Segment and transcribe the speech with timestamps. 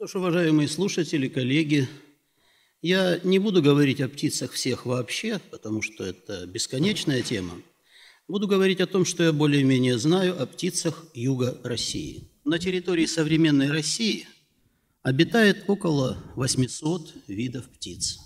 [0.00, 1.86] Что ж, уважаемые слушатели, коллеги,
[2.80, 7.60] я не буду говорить о птицах всех вообще, потому что это бесконечная тема.
[8.26, 12.30] Буду говорить о том, что я более-менее знаю о птицах юга России.
[12.46, 14.26] На территории современной России
[15.02, 18.20] обитает около 800 видов птиц.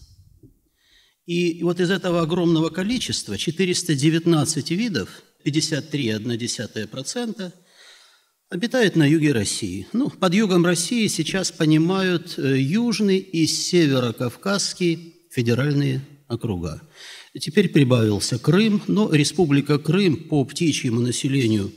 [1.26, 7.52] И вот из этого огромного количества 419 видов, 53,1%,
[8.54, 9.88] обитает на юге России.
[9.92, 16.80] Ну, под югом России сейчас понимают э, южный и северо-кавказский федеральные округа.
[17.36, 21.72] Теперь прибавился Крым, но Республика Крым по птичьему населению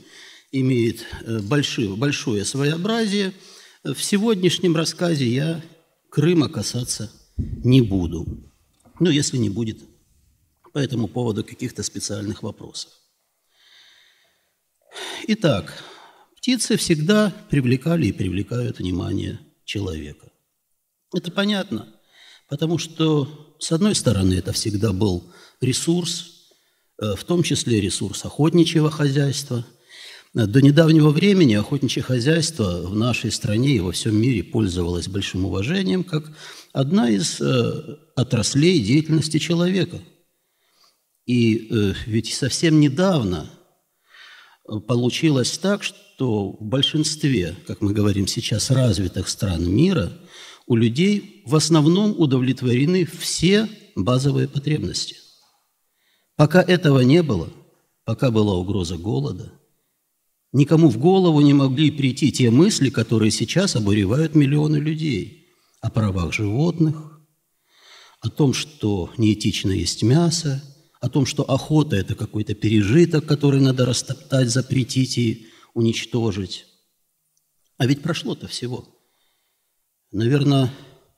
[0.52, 3.32] имеет э, большое, большое своеобразие.
[3.82, 5.64] В сегодняшнем рассказе я
[6.10, 8.52] Крыма касаться не буду.
[9.00, 9.80] Ну, если не будет
[10.72, 12.92] по этому поводу каких-то специальных вопросов.
[15.26, 15.82] Итак,
[16.48, 20.32] птицы всегда привлекали и привлекают внимание человека.
[21.14, 21.86] Это понятно,
[22.48, 26.48] потому что, с одной стороны, это всегда был ресурс,
[27.02, 29.66] э, в том числе ресурс охотничьего хозяйства.
[30.32, 36.02] До недавнего времени охотничье хозяйство в нашей стране и во всем мире пользовалось большим уважением
[36.02, 36.32] как
[36.72, 40.00] одна из э, отраслей деятельности человека.
[41.26, 43.50] И э, ведь совсем недавно
[44.86, 50.12] получилось так, что в большинстве, как мы говорим сейчас, развитых стран мира
[50.66, 55.16] у людей в основном удовлетворены все базовые потребности–
[56.38, 57.52] Пока этого не было,
[58.04, 59.52] пока была угроза голода,
[60.52, 65.48] никому в голову не могли прийти те мысли, которые сейчас обуревают миллионы людей
[65.80, 67.20] о правах животных,
[68.20, 70.62] о том, что неэтично есть мясо,
[71.00, 76.66] о том, что охота– это какой-то пережиток, который надо растоптать, запретить и уничтожить.
[77.76, 78.88] А ведь прошло-то всего.
[80.10, 80.72] Наверное,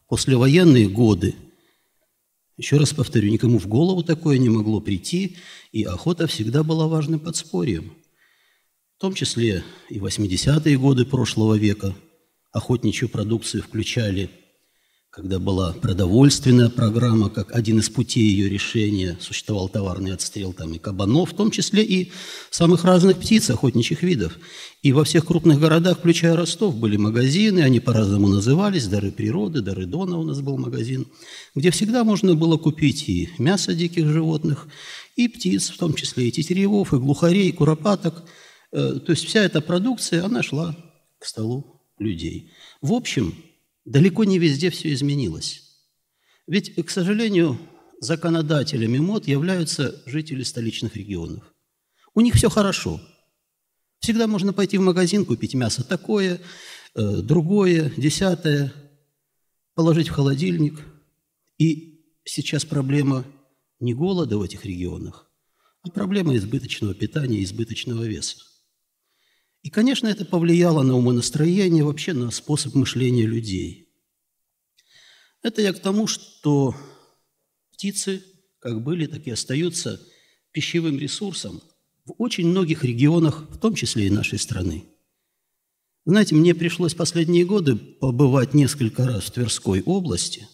[0.09, 1.35] послевоенные годы–
[2.61, 5.39] еще раз повторю, никому в голову такое не могло прийти,
[5.73, 7.95] и охота всегда была важным подспорьем.
[8.99, 11.97] В том числе и 80-е годы прошлого века
[12.53, 14.29] охотничью продукцию включали
[15.11, 20.79] когда была продовольственная программа, как один из путей ее решения, существовал товарный отстрел там и
[20.79, 22.13] кабанов, в том числе и
[22.51, 24.39] самых разных птиц, охотничьих видов.
[24.83, 29.85] И во всех крупных городах, включая Ростов, были магазины, они по-разному назывались, «Дары природы», «Дары
[29.85, 31.09] Дона» у нас был магазин,
[31.57, 34.69] где всегда можно было купить и мясо диких животных,
[35.17, 38.23] и птиц, в том числе и тетеревов, и глухарей, и куропаток.
[38.71, 40.77] Э, то есть вся эта продукция, она шла
[41.19, 42.53] к столу людей.
[42.81, 43.35] В общем,
[43.91, 45.63] далеко не везде все изменилось.
[46.47, 47.59] Ведь, к сожалению,
[48.01, 51.53] законодателями мод являются жители столичных регионов.
[52.15, 53.01] У них все хорошо.
[53.99, 56.41] Всегда можно пойти в магазин, купить мясо такое,
[56.95, 58.73] э, другое, десятое,
[59.75, 60.81] положить в холодильник.
[61.59, 63.25] И сейчас проблема
[63.81, 65.29] не голода в этих регионах,
[65.83, 68.37] а проблема избыточного питания, избыточного веса.
[69.63, 73.89] И, конечно, это повлияло на умонастроение, вообще на способ мышления людей.
[75.43, 76.75] Это я к тому, что
[77.73, 78.23] птицы,
[78.59, 80.01] как были, так и остаются
[80.53, 81.63] пищевым ресурсом
[82.05, 84.85] в очень многих регионах, в том числе и нашей страны.
[86.07, 90.49] Знаете, мне пришлось последние годы побывать несколько раз в Тверской области,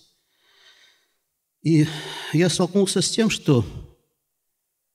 [1.62, 1.87] и
[2.33, 3.65] я столкнулся с тем, что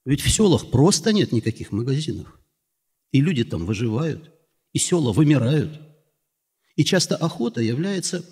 [0.04, 2.38] ведь в селах просто нет никаких магазинов.
[3.12, 4.32] И люди там выживают,
[4.72, 5.80] и села вымирают.
[6.76, 8.24] И часто охота является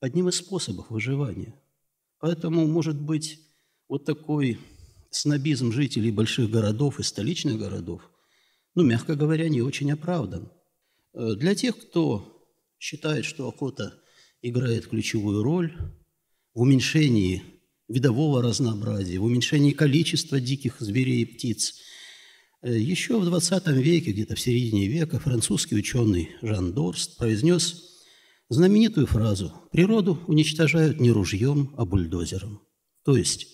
[0.00, 1.54] одним из способов выживания.
[2.20, 3.40] Поэтому, может быть,
[3.88, 4.58] вот такой
[5.10, 8.02] снобизм жителей больших городов и столичных городов,
[8.74, 10.52] ну, мягко говоря, не очень оправдан.
[11.14, 12.46] Э, для тех, кто
[12.78, 13.94] считает, что охота
[14.42, 15.74] играет ключевую роль
[16.52, 17.42] в уменьшении
[17.88, 21.80] видового разнообразия, в уменьшении количества диких зверей и птиц–
[22.62, 28.00] Еще в 20 веке, где-то в середине века, французский ученый Жан Дорст произнес
[28.48, 32.60] знаменитую фразу «Природу уничтожают не ружьем, а бульдозером».
[33.04, 33.46] То есть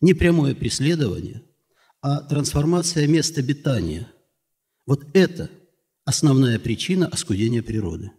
[0.00, 1.44] не прямое преследование,
[2.02, 4.10] а трансформация места обитания.
[4.84, 5.48] Вот это
[6.04, 8.10] основная причина оскудения природы.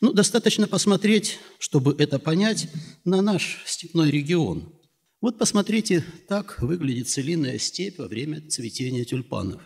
[0.00, 2.68] Ну, достаточно посмотреть, чтобы это понять,
[3.04, 4.72] на наш степной регион–
[5.20, 9.60] вот посмотрите, так выглядит целинная степь во время цветения тюльпанов.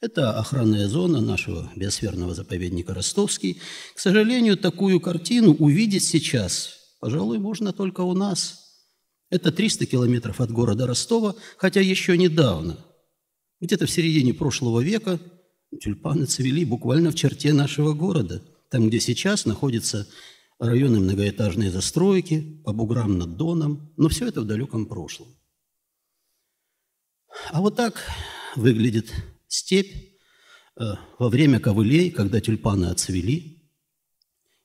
[0.00, 3.60] Это охранная зона нашего биосферного заповедника Ростовский.
[3.94, 8.62] К сожалению, такую картину увидеть сейчас, пожалуй, можно только у нас.
[9.30, 12.78] Это 300 километров от города Ростова, хотя еще недавно,
[13.60, 15.20] где-то в середине прошлого века,
[15.80, 20.08] тюльпаны цвели буквально в черте нашего города, там, где сейчас находится
[20.62, 25.28] районы многоэтажной застройки, по буграм над Доном, но все это в далеком прошлом.
[27.50, 28.00] А вот так
[28.54, 29.12] выглядит
[29.48, 29.92] степь
[30.76, 33.68] э, во время ковылей, когда тюльпаны отцвели.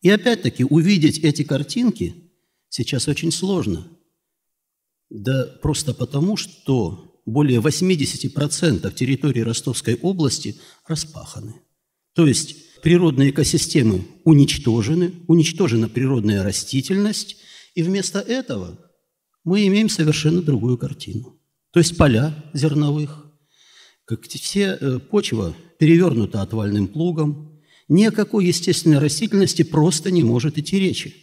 [0.01, 2.31] И опять-таки увидеть эти картинки
[2.69, 3.87] сейчас очень сложно.
[5.09, 11.61] Да просто потому, что более 80% территории Ростовской области распаханы.
[12.13, 17.37] То есть природные экосистемы уничтожены, уничтожена природная растительность,
[17.75, 18.79] и вместо этого
[19.43, 21.39] мы имеем совершенно другую картину.
[21.71, 23.25] То есть поля зерновых,
[24.05, 30.57] как все э, почва перевернута отвальным плугом, ни о какой естественной растительности просто не может
[30.57, 31.15] идти речи.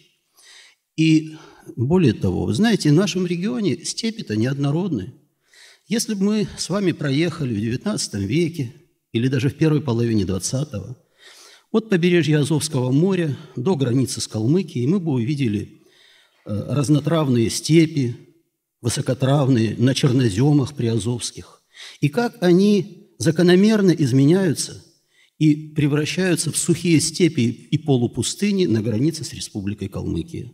[0.95, 1.35] И
[1.75, 5.13] более того, вы знаете, в нашем регионе степи-то неоднородны.
[5.87, 8.73] Если бы мы с вами проехали в XIX веке
[9.11, 10.95] или даже в первой половине XX,
[11.75, 15.81] от побережья Азовского моря до границы с Калмыкией, мы бы увидели
[16.45, 18.15] э, разнотравные степи,
[18.79, 21.61] высокотравные, на черноземах приазовских.
[21.99, 24.85] И как они закономерно изменяются
[25.37, 30.53] и превращаются в сухие степи и полупустыни на границе с Республикой Калмыкия.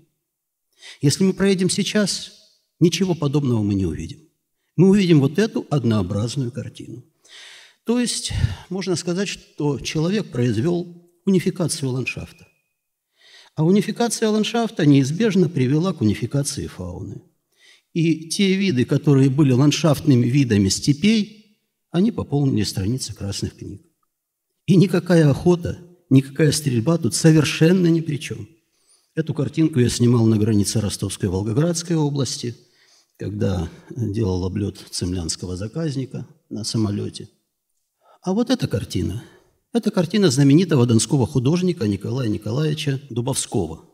[1.02, 2.32] Если мы проедем сейчас,
[2.80, 4.22] ничего подобного мы не увидим.
[4.76, 7.04] Мы увидим вот эту однообразную картину.
[7.84, 8.32] То есть
[8.70, 12.48] можно сказать, что человек произвел унификацию ландшафта.
[13.56, 17.22] А унификация ландшафта неизбежно привела к унификации фауны.
[17.94, 21.60] И те виды, которые были ландшафтными видами степей,
[21.92, 23.82] они пополнили страницы красных книг.
[24.66, 25.80] И никакая охота,
[26.10, 28.48] никакая стрельба тут совершенно ни при чем–
[29.14, 32.56] Эту картинку я снимал на границе Ростовской и Волгоградской области,
[33.18, 37.28] когда делал облет цемлянского заказника на самолете.
[38.22, 39.22] А вот эта картина–
[39.74, 43.86] это картина знаменитого донского художника Николая Николаевича Дубовского.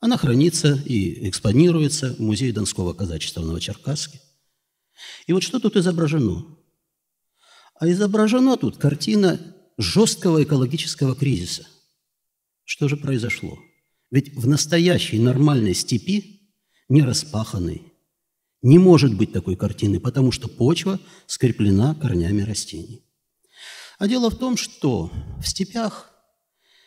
[0.00, 4.20] Она хранится и экспонируется в Музее Донского казачества в Новочеркасске.
[5.26, 6.44] И вот что тут изображено?
[7.78, 9.40] А изображена тут картина
[9.78, 11.66] жесткого экологического кризиса.
[12.64, 13.58] Что же произошло?
[14.10, 16.50] Ведь в настоящей нормальной степи,
[16.88, 17.82] не распаханной,
[18.60, 23.02] не может быть такой картины, потому что почва скреплена корнями растений.
[24.02, 26.10] А дело в том, что в степях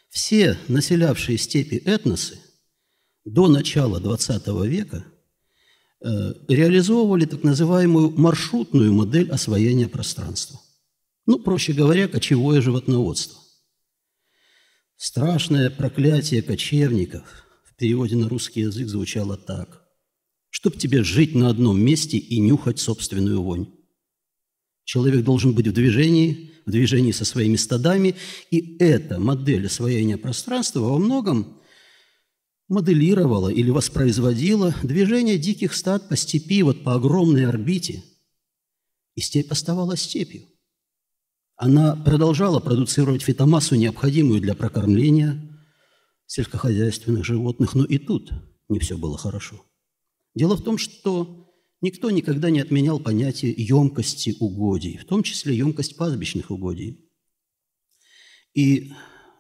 [0.10, 2.42] все населявшие степи этносы
[3.24, 5.06] до начала XX века
[6.02, 10.60] э, реализовывали так называемую маршрутную модель освоения пространства.
[11.26, 13.40] Ну, проще говоря, кочевое животноводство.
[14.98, 19.88] Страшное проклятие кочевников в переводе на русский язык звучало так.
[20.50, 23.68] Чтоб тебе жить на одном месте и нюхать собственную вонь.
[24.84, 28.16] Человек должен быть в движении, в движении со своими стадами,
[28.52, 31.62] и эта модель освоения пространства во многом
[32.68, 38.04] моделировала или воспроизводила движение диких стад по степи, вот по огромной орбите.
[39.16, 40.44] И степь оставалась степью.
[41.56, 45.42] Она продолжала продуцировать фитомассу, необходимую для прокормления
[46.26, 48.34] сельскохозяйственных животных, но и тут
[48.68, 49.64] не все было хорошо.
[50.34, 51.45] Дело в том, что
[51.82, 57.10] никто никогда не отменял понятие емкости угодий, в том числе емкость пастбищных угодий.
[58.54, 58.92] И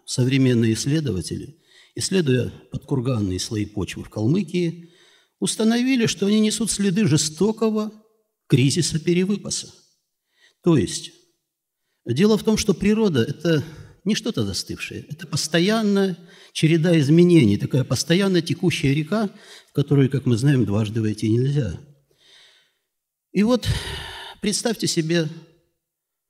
[0.06, 1.58] современные исследователи,
[1.96, 4.92] исследуя подкурганные слои почвы в Калмыкии,
[5.39, 7.92] установили, что они несут следы жестокого
[8.48, 9.74] кризиса перевыпаса.
[10.62, 11.12] То есть
[12.06, 13.63] Дело в том, что природа– это
[14.04, 16.18] не что-то застывшее, это постоянная
[16.54, 19.32] череда изменений, такая постоянно текущая река,
[19.70, 21.80] в которую, как мы знаем, дважды войти нельзя.
[23.36, 23.68] И вот
[24.42, 25.27] представьте себе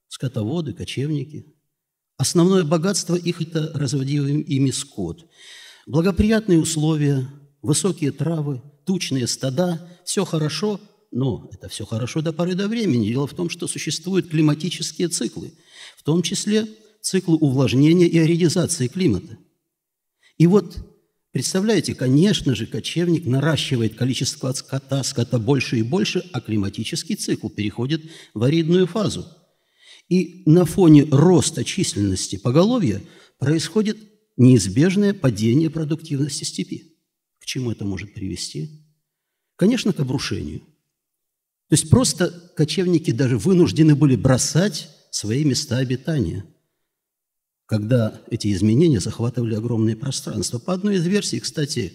[0.08, 1.46] скотоводы, кочевники.
[2.18, 5.28] Основное богатство их– это разводимый ими скот.
[5.86, 7.30] Благоприятные условия,
[7.62, 10.82] высокие травы, тучные стада– все хорошо,
[11.12, 13.10] но это все хорошо до поры до времени.
[13.10, 15.54] Дело в том, что существуют климатические циклы–
[15.98, 16.68] в том числе
[17.02, 19.38] циклы увлажнения и аридизации климата.
[20.40, 20.76] И вот,
[21.36, 28.10] представляете, конечно же, кочевник наращивает количество скота, скота больше и больше, а климатический цикл переходит
[28.34, 29.28] в аридную фазу.
[30.08, 33.02] И на фоне роста численности поголовья
[33.38, 33.98] происходит
[34.38, 36.96] неизбежное падение продуктивности степи.
[37.42, 38.88] К чему это может привести?
[39.58, 40.60] Конечно, к обрушению.
[40.60, 46.46] То есть просто кочевники даже вынуждены были бросать свои места обитания,
[47.66, 50.60] когда эти изменения захватывали огромные пространства.
[50.60, 51.94] По одной из версий, кстати,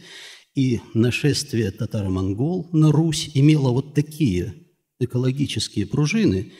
[0.54, 4.54] и нашествие татаро-монгол на Русь имело вот такие
[4.98, 6.52] экологические пружины,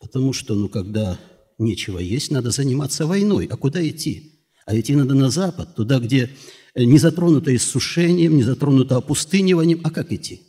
[0.00, 1.18] потому что, ну, когда
[1.58, 3.46] нечего есть, надо заниматься войной.
[3.46, 4.44] А куда идти?
[4.66, 6.30] А идти надо на запад, туда, где
[6.74, 9.80] не затронуто иссушением, не затронуто опустыниванием.
[9.84, 10.42] А как идти?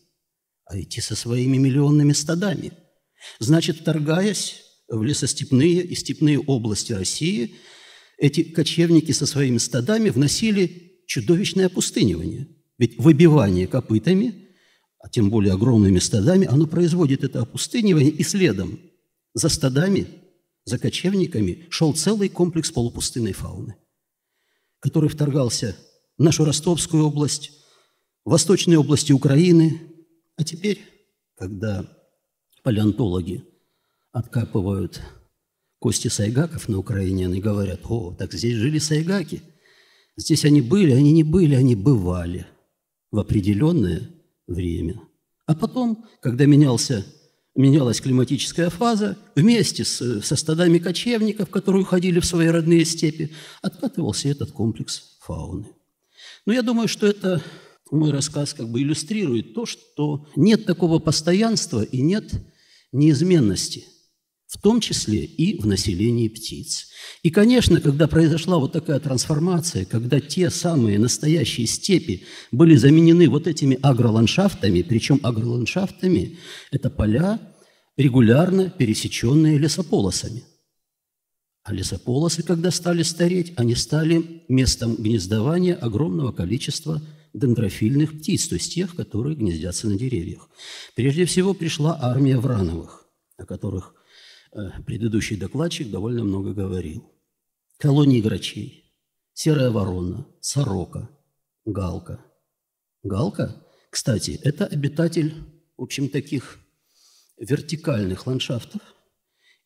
[0.65, 2.73] А идти со своими миллионными стадами.
[3.39, 7.55] Значит, вторгаясь в лесостепные и степные области России,
[8.17, 12.47] эти кочевники со своими стадами вносили чудовищное опустынивание.
[12.77, 14.49] Ведь выбивание копытами,
[14.99, 18.79] а тем более огромными стадами, оно производит это опустынивание, и следом
[19.33, 20.07] за стадами,
[20.65, 23.75] за кочевниками шел целый комплекс полупустынной фауны,
[24.79, 25.77] который вторгался
[26.17, 27.51] в нашу Ростовскую область,
[28.25, 29.81] в восточные области Украины.
[30.35, 30.81] А теперь,
[31.35, 31.89] когда
[32.63, 33.45] палеонтологи
[34.11, 35.01] откапывают
[35.79, 39.41] кости сайгаков на Украине, они говорят, о, так здесь жили сайгаки.
[40.15, 42.47] Здесь они были, они не были, они бывали
[43.11, 44.09] в определенное
[44.47, 45.01] время.
[45.45, 47.05] А потом, когда менялся,
[47.55, 53.31] менялась климатическая фаза, вместе с, со стадами кочевников, которые уходили в свои родные степи,
[53.61, 55.67] откатывался этот комплекс фауны.
[56.45, 57.43] Но я думаю, что это
[57.91, 62.31] мой рассказ как бы иллюстрирует то, что нет такого постоянства и нет
[62.91, 63.85] неизменности–
[64.47, 66.87] в том числе и в населении птиц.
[67.21, 73.45] И, конечно, когда произошла вот такая трансформация, когда те самые настоящие степи были заменены вот
[73.45, 76.37] этими агроландшафтами, причем агроландшафтами–
[76.71, 77.39] это поля,
[77.97, 80.43] регулярно пересеченные лесополосами.
[81.63, 87.01] А лесополосы, когда стали стареть, они стали местом гнездования огромного количества
[87.33, 90.47] дендрофильных птиц, то есть тех, которые гнездятся на деревьях.
[90.95, 93.05] Прежде всего пришла армия Врановых,
[93.37, 93.96] о которых
[94.85, 97.11] предыдущий докладчик довольно много говорил.
[97.77, 98.91] Колонии грачей,
[99.33, 101.09] серая ворона, сорока,
[101.65, 102.19] галка.
[103.03, 105.33] Галка, кстати, это обитатель,
[105.77, 106.59] в общем, таких
[107.37, 108.81] вертикальных ландшафтов.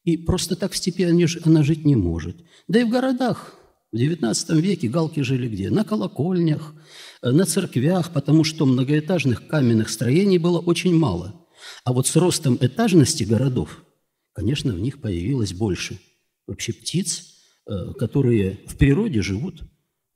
[0.04, 1.04] И просто так в степи
[1.46, 2.36] она жить не может.
[2.68, 3.56] Да и в городах
[3.92, 5.70] в XIX веке галки жили где?
[5.70, 6.74] На колокольнях,
[7.22, 11.48] э, на церквях, потому что многоэтажных каменных строений было очень мало.
[11.84, 13.84] А вот с ростом этажности городов–
[14.34, 16.00] конечно, в них появилось больше
[16.48, 19.64] вообще птиц, э, которые в природе живут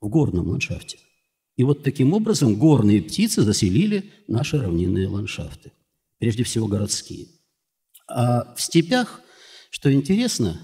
[0.00, 0.98] в горном ландшафте.
[1.56, 5.72] И вот таким образом горные птицы заселили наши равнинные ландшафты,
[6.18, 7.28] прежде всего городские.
[8.08, 9.22] А в степях,
[9.70, 10.60] что интересно,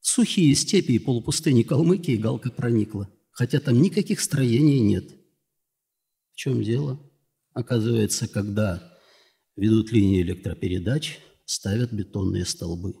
[0.00, 5.08] сухие степи и полупустыни Калмыкии галка проникла, хотя там никаких строений нет.
[6.32, 7.00] В чем дело?
[7.52, 8.98] Оказывается, когда
[9.56, 12.94] ведут линии электропередач– ставят бетонные столбы.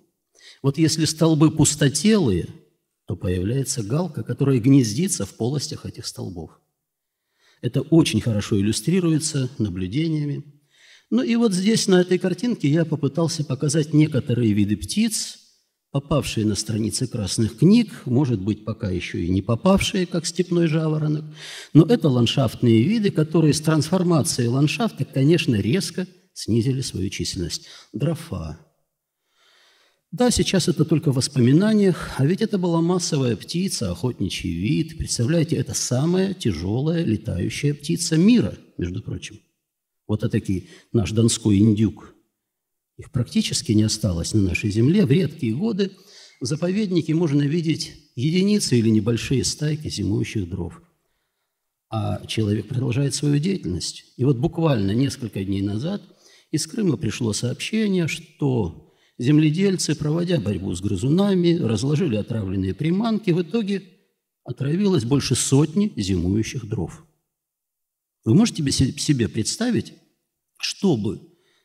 [0.62, 2.48] Вот если столбы пустотелые,
[3.06, 6.58] то появляется галка, которая гнездится в полостях этих столбов.
[7.60, 10.44] Это очень хорошо иллюстрируется наблюдениями.
[11.10, 15.38] Ну и вот здесь, на этой картинке, я попытался показать некоторые виды птиц,
[15.92, 21.24] попавшие на страницы красных книг, может быть, пока еще и не попавшие, как степной жаворонок.
[21.72, 27.66] Но это ландшафтные виды, которые с трансформацией ландшафта, конечно, резко снизили свою численность.
[27.92, 28.58] Дрофа.
[30.12, 34.98] Да, сейчас это только в воспоминаниях, а ведь это была массовая птица, охотничий вид.
[34.98, 39.40] Представляете, это самая тяжелая летающая птица мира, между прочим.
[40.06, 42.14] Вот такие наш донской индюк.
[42.98, 45.04] Их практически не осталось на нашей земле.
[45.06, 45.92] В редкие годы
[46.40, 50.80] в заповеднике можно видеть единицы или небольшие стайки зимующих дров.
[51.88, 54.04] А человек продолжает свою деятельность.
[54.16, 56.02] И вот буквально несколько дней назад–
[56.50, 63.30] из Крыма пришло сообщение, что земледельцы, проводя борьбу с грызунами, разложили отравленные приманки.
[63.30, 63.82] В итоге
[64.44, 67.04] отравилось больше сотни зимующих дров.
[68.24, 69.94] Вы можете себе представить,
[70.58, 71.20] что бы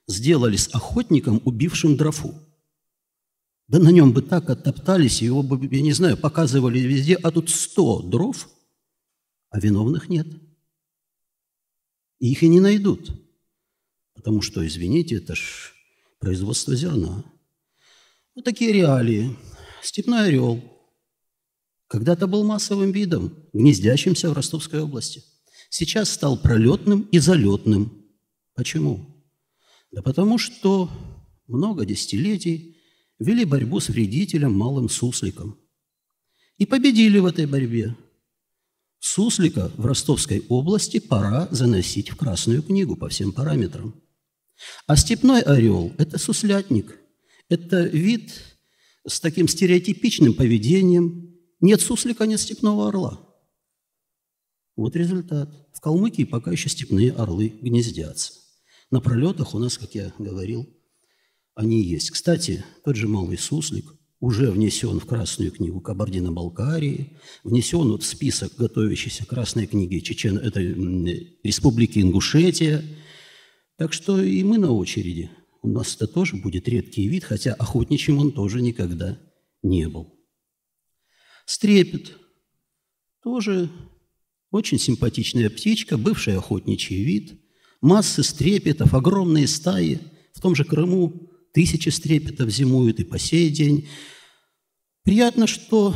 [0.07, 2.35] сделали с охотником, убившим дрофу?
[3.67, 7.49] Да на нем бы так оттоптались, его бы, я не знаю, показывали везде, а тут
[7.49, 8.49] сто дров,
[9.49, 10.27] а виновных нет.
[12.19, 13.11] И их и не найдут.
[14.21, 15.73] Потому что, извините, это ж
[16.19, 17.25] производство зерна.
[18.35, 19.35] Вот такие реалии.
[19.81, 20.61] Степной орел
[21.87, 25.23] когда-то был массовым видом, гнездящимся в Ростовской области.
[25.71, 27.91] Сейчас стал пролетным и залетным.
[28.53, 29.25] Почему?
[29.91, 30.91] Да потому что
[31.47, 32.77] много десятилетий
[33.17, 35.57] вели борьбу с вредителем малым сусликом.
[36.59, 37.95] И победили в этой борьбе.
[38.99, 43.95] Суслика в Ростовской области пора заносить в Красную книгу по всем параметрам.
[44.87, 46.97] А степной орел– это суслятник.
[47.49, 48.31] Это вид
[49.07, 51.37] с таким стереотипичным поведением.
[51.59, 53.19] Нет суслика, нет степного орла.
[54.75, 55.49] Вот результат.
[55.73, 58.33] В Калмыкии пока еще степные орлы гнездятся.
[58.89, 60.67] На пролетах у нас, как я говорил,
[61.55, 62.11] они есть.
[62.11, 68.55] Кстати, тот же малый суслик уже внесен в Красную книгу Кабардино-Балкарии, внесен вот в список
[68.55, 72.83] готовящейся Красной книги Чечен, это Республики Ингушетия.
[73.81, 75.31] Так что и мы на очереди.
[75.63, 79.17] У нас это тоже будет редкий вид, хотя охотничьим он тоже никогда
[79.63, 80.13] не был.
[81.47, 82.15] Стрепет
[83.23, 83.71] тоже
[84.51, 87.41] очень симпатичная птичка, бывший охотничий вид,
[87.81, 89.99] массы стрепетов, огромные стаи.
[90.33, 93.89] В том же Крыму тысячи стрепетов зимуют и по сей день.
[95.01, 95.95] Приятно, что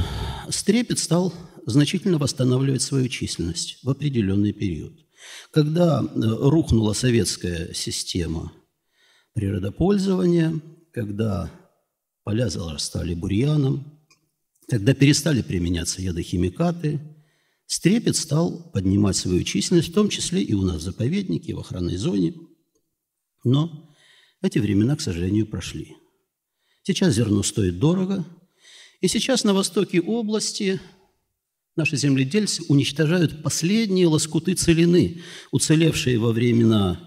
[0.50, 1.36] стрепет стал
[1.68, 5.05] значительно восстанавливать свою численность в определенный период.
[5.51, 8.51] Когда э, рухнула советская система
[9.34, 10.60] природопользования,
[10.91, 11.51] когда
[12.24, 14.00] поля зарастали бурьяном,
[14.67, 17.00] когда перестали применяться ядохимикаты–
[17.67, 21.98] Стрепет стал поднимать свою численность, в том числе и у нас в заповеднике, в охранной
[21.98, 22.36] зоне.
[23.44, 23.96] Но
[24.41, 25.96] эти времена, к сожалению, прошли.
[26.84, 28.24] Сейчас зерно стоит дорого,
[29.01, 30.79] и сейчас на востоке области
[31.75, 37.00] наши земледельцы уничтожают последние лоскуты целины, уцелевшие во времена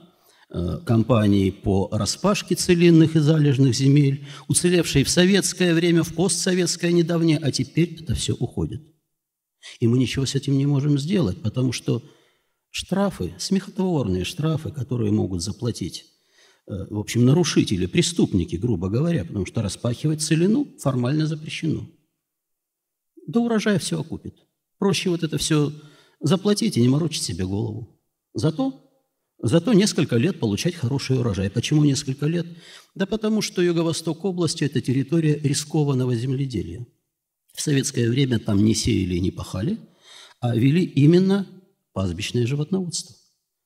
[0.50, 7.38] э, кампании по распашке целинных и залежных земель, уцелевшие в советское время, в постсоветское недавнее,
[7.38, 8.82] а теперь это все уходит–
[9.80, 12.02] и мы ничего с этим не можем сделать, потому что
[12.70, 16.04] штрафы, смехотворные штрафы, которые могут заплатить,
[16.66, 21.88] э, в общем, нарушители, преступники, грубо говоря, потому что распахивать целину формально запрещено.
[23.26, 24.34] До урожая все окупит.
[24.78, 25.72] Проще вот это все
[26.20, 28.00] заплатить и не морочить себе голову.
[28.34, 28.72] Зато,
[29.42, 31.50] зато несколько лет получать хороший урожай.
[31.50, 32.46] Почему несколько лет?
[32.94, 36.86] Да потому что юго-восток области– это территория рискованного земледелия–
[37.58, 39.80] в советское время там не сеяли и не пахали,
[40.40, 41.44] а вели именно
[41.92, 43.16] пастбищное животноводство.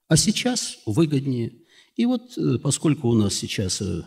[0.08, 1.52] А сейчас выгоднее.
[1.96, 4.02] И вот э, поскольку у нас сейчас э,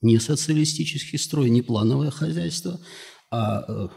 [0.00, 2.80] не социалистический строй, не плановое хозяйство,
[3.30, 3.88] а э,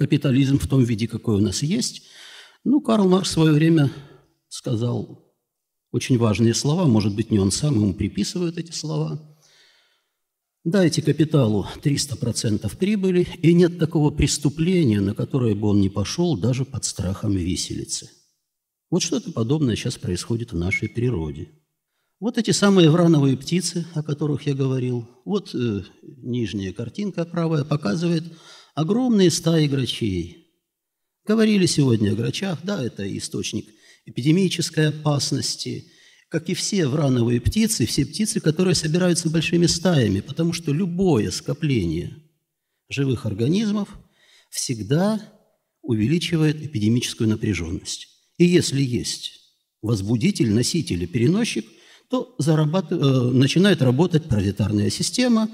[0.00, 2.02] капитализм в том виде, какой у нас есть,
[2.64, 3.92] ну, Карл Маркс в свое время
[4.48, 5.30] сказал
[5.92, 9.26] очень важные слова, может быть, не он сам, ему приписывают эти слова–
[10.64, 16.66] Дайте капиталу 300% прибыли, и нет такого преступления, на которое бы он не пошел даже
[16.66, 18.10] под страхом виселицы.
[18.90, 21.48] Вот что-то подобное сейчас происходит в нашей природе.
[22.20, 28.24] Вот эти самые врановые птицы, о которых я говорил, вот э, нижняя картинка правая показывает
[28.74, 30.48] огромные стаи грачей.
[31.26, 33.68] Говорили сегодня о грачах, да, это источник
[34.06, 35.86] эпидемической опасности–
[36.30, 42.16] как и все врановые птицы, все птицы, которые собираются большими стаями, потому что любое скопление
[42.88, 43.88] живых организмов
[44.48, 45.20] всегда
[45.82, 48.08] увеличивает эпидемическую напряженность.
[48.38, 49.40] И если есть
[49.82, 51.66] возбудитель, носитель и переносчик,
[52.08, 52.92] то зарабат...
[52.92, 52.96] Э,
[53.32, 55.48] начинает работать паразитарная система,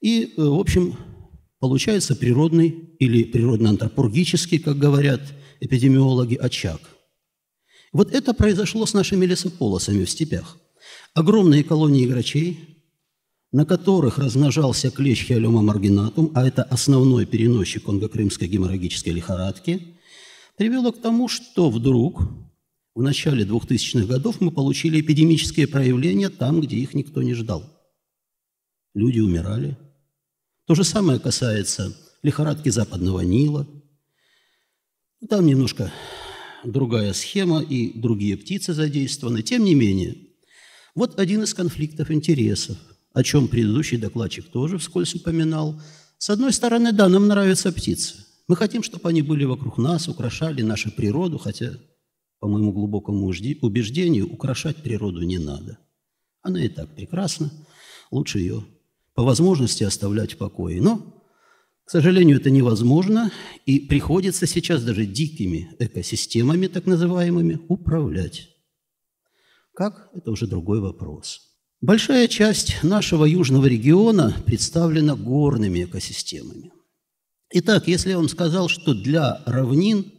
[0.00, 0.96] и, э, в общем,
[1.64, 5.20] получается природный или природно-антропургический, как говорят
[5.60, 6.80] эпидемиологи, очаг–
[7.94, 10.58] вот это произошло с нашими лесополосами в степях.
[11.14, 12.58] Огромные колонии грачей,
[13.52, 19.94] на которых размножался клещ хиолема маргинатум, а это основной переносчик конго-крымской геморрагической лихорадки,
[20.56, 22.20] привело к тому, что вдруг
[22.96, 27.62] в начале 2000-х годов мы получили эпидемические проявления там, где их никто не ждал.
[28.94, 29.78] Люди умирали.
[30.66, 33.66] То же самое касается лихорадки западного Нила.
[35.28, 35.92] Там немножко
[36.64, 39.42] другая схема и другие птицы задействованы.
[39.42, 40.16] Тем не менее,
[40.94, 42.78] вот один из конфликтов интересов,
[43.12, 45.80] о чем предыдущий докладчик тоже вскользь упоминал.
[46.16, 48.24] С одной стороны, да, нам нравятся птицы.
[48.48, 51.72] Мы хотим, чтобы они были вокруг нас, украшали нашу природу, хотя,
[52.38, 55.78] по моему глубокому убеждению, украшать природу не надо.
[56.40, 57.50] Она и так прекрасна,
[58.10, 58.64] лучше ее
[59.14, 60.80] по возможности оставлять в покое.
[60.80, 61.14] Но
[61.84, 63.30] к сожалению, это невозможно,
[63.66, 68.48] и приходится сейчас даже дикими экосистемами, так называемыми, управлять.
[69.74, 70.08] Как?
[70.14, 71.42] Это уже другой вопрос.
[71.82, 76.72] Большая часть нашего южного региона представлена горными экосистемами.
[77.50, 80.10] Итак, если я вам сказал, что для равнин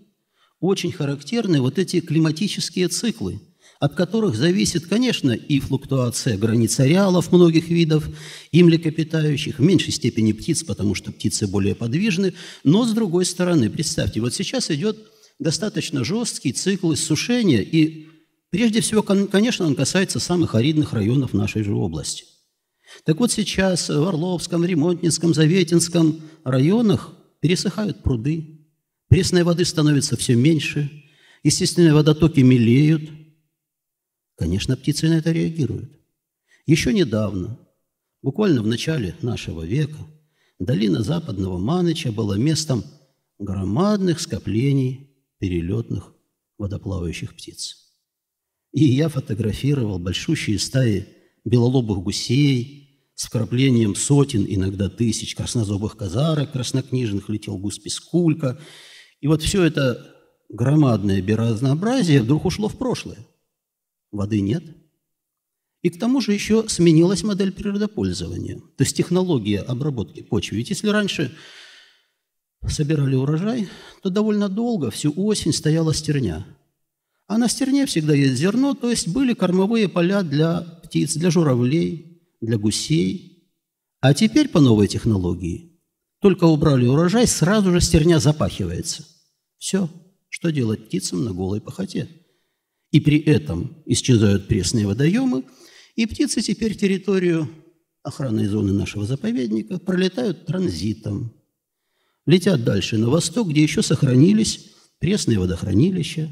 [0.60, 3.42] очень характерны вот эти климатические циклы–
[3.80, 8.08] от которых зависит, конечно, и флуктуация границ ареалов многих видов,
[8.52, 12.34] и млекопитающих, в меньшей степени птиц, потому что птицы более подвижны,
[12.64, 14.98] но с другой стороны, представьте, вот сейчас идет
[15.40, 18.08] достаточно жесткий цикл иссушения, и
[18.50, 22.24] прежде всего, конечно, он касается самых аридных районов нашей же области.
[23.04, 27.12] Так вот сейчас в Орловском, Ремонтницком, Заветинском районах
[27.42, 28.62] пересыхают пруды,
[29.10, 30.90] пресной воды становится все меньше,
[31.44, 33.10] естественные водотоки мелеют–
[34.36, 35.92] Конечно, птицы на это реагируют.
[36.66, 37.60] Еще недавно,
[38.22, 39.98] буквально в начале нашего века,
[40.60, 42.84] долина Западного Маныча была местом
[43.40, 46.14] громадных скоплений перелетных
[46.58, 47.86] водоплавающих птиц.
[48.72, 51.08] И я фотографировал большущие стаи
[51.46, 58.60] белолобых гусей с вкраплением сотен, иногда тысяч краснозобых казарок, краснокнижных, летел гусь пескулька.
[59.22, 60.14] И вот все это
[60.50, 63.26] громадное биоразнообразие вдруг ушло в прошлое.
[64.12, 64.64] Воды нет.
[65.82, 70.58] И к тому же еще сменилась модель природопользования, то есть технология обработки почвы.
[70.58, 71.32] Ведь если раньше
[72.68, 73.70] собирали урожай,
[74.02, 76.46] то довольно долго, всю осень стояла стерня.
[77.28, 82.22] А на стерне всегда есть зерно, то есть были кормовые поля для птиц, для журавлей,
[82.42, 83.52] для гусей.
[84.00, 85.80] А теперь по новой технологии
[86.20, 89.06] только убрали урожай, сразу же стерня запахивается.
[89.58, 89.90] Все,
[90.30, 92.10] что делать птицам на голой похоте.
[92.92, 95.44] И при этом исчезают пресные водоемы,
[95.96, 97.50] и птицы теперь территорию
[98.04, 101.34] охранной зоны нашего заповедника пролетают транзитом,
[102.26, 106.32] летят дальше на восток, где еще сохранились пресные водохранилища,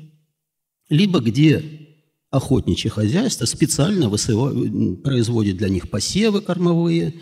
[0.90, 1.84] либо где
[2.30, 7.22] охотничье хозяйство специально высывает, производит для них посевы кормовые,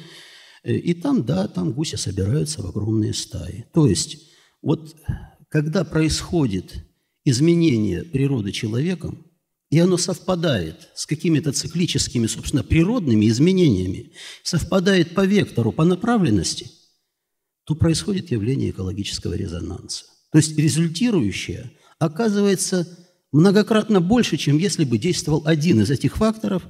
[0.64, 3.66] э, и там, да, там гуси собираются в огромные стаи.
[3.74, 4.18] То есть
[4.62, 4.96] вот
[5.50, 6.86] когда происходит
[7.26, 9.26] изменение природы человеком,
[9.70, 14.12] и оно совпадает с какими-то циклическими, собственно, природными изменениями,
[14.44, 16.72] совпадает по вектору, по направленности–
[17.72, 20.06] то происходит явление экологического резонанса.
[20.32, 22.86] То есть результирующее оказывается
[23.32, 26.64] многократно больше, чем если бы действовал один из этих факторов.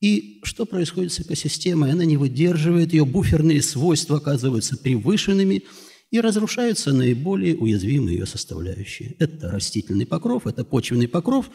[0.00, 1.92] И что происходит с экосистемой?
[1.92, 5.64] Она не выдерживает, ее буферные свойства оказываются превышенными,
[6.10, 9.14] и разрушаются наиболее уязвимые ее составляющие.
[9.18, 11.50] Это растительный покров, это почвенный покров,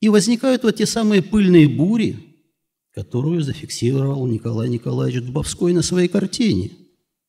[0.00, 2.18] и возникают вот те самые пыльные бури,
[2.92, 6.70] которую зафиксировал Николай Николаевич Дубовской на своей картине–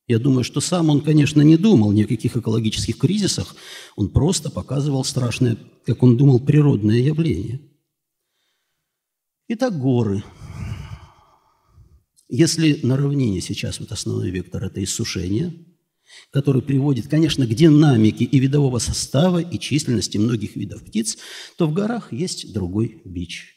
[0.07, 3.55] я думаю, что сам он, конечно, не думал ни о каких экологических кризисах,
[3.95, 7.59] он просто показывал страшное, как он думал, природное явление.
[9.47, 10.23] Итак, горы.
[12.27, 15.53] Если на равнине сейчас вот основной вектор– это иссушение,
[16.31, 21.17] который приводит, конечно, к динамике и видового состава, и численности многих видов птиц,
[21.57, 23.55] то в горах есть другой бич.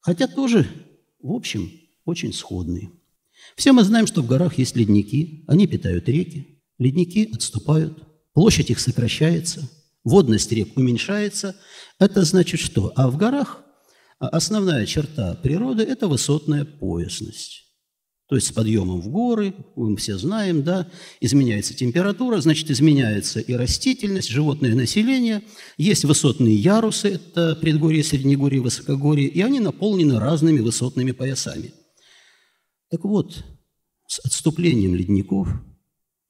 [0.00, 0.66] Хотя тоже,
[1.20, 1.70] в общем,
[2.04, 2.90] очень сходный–
[3.56, 8.80] все мы знаем, что в горах есть ледники, они питают реки, ледники отступают, площадь их
[8.80, 9.68] сокращается,
[10.04, 11.56] водность рек уменьшается.
[11.98, 12.92] Это значит что?
[12.96, 13.62] А в горах
[14.18, 17.71] основная черта природы– это высотная поясность.
[18.32, 20.88] То есть с подъемом в горы, мы все знаем, да,
[21.20, 25.42] изменяется температура, значит, изменяется и растительность, животное население.
[25.76, 31.74] Есть высотные ярусы, это предгорье, среднегорье, высокогорье, и они наполнены разными высотными поясами–
[32.90, 33.44] так вот,
[34.06, 35.48] с отступлением ледников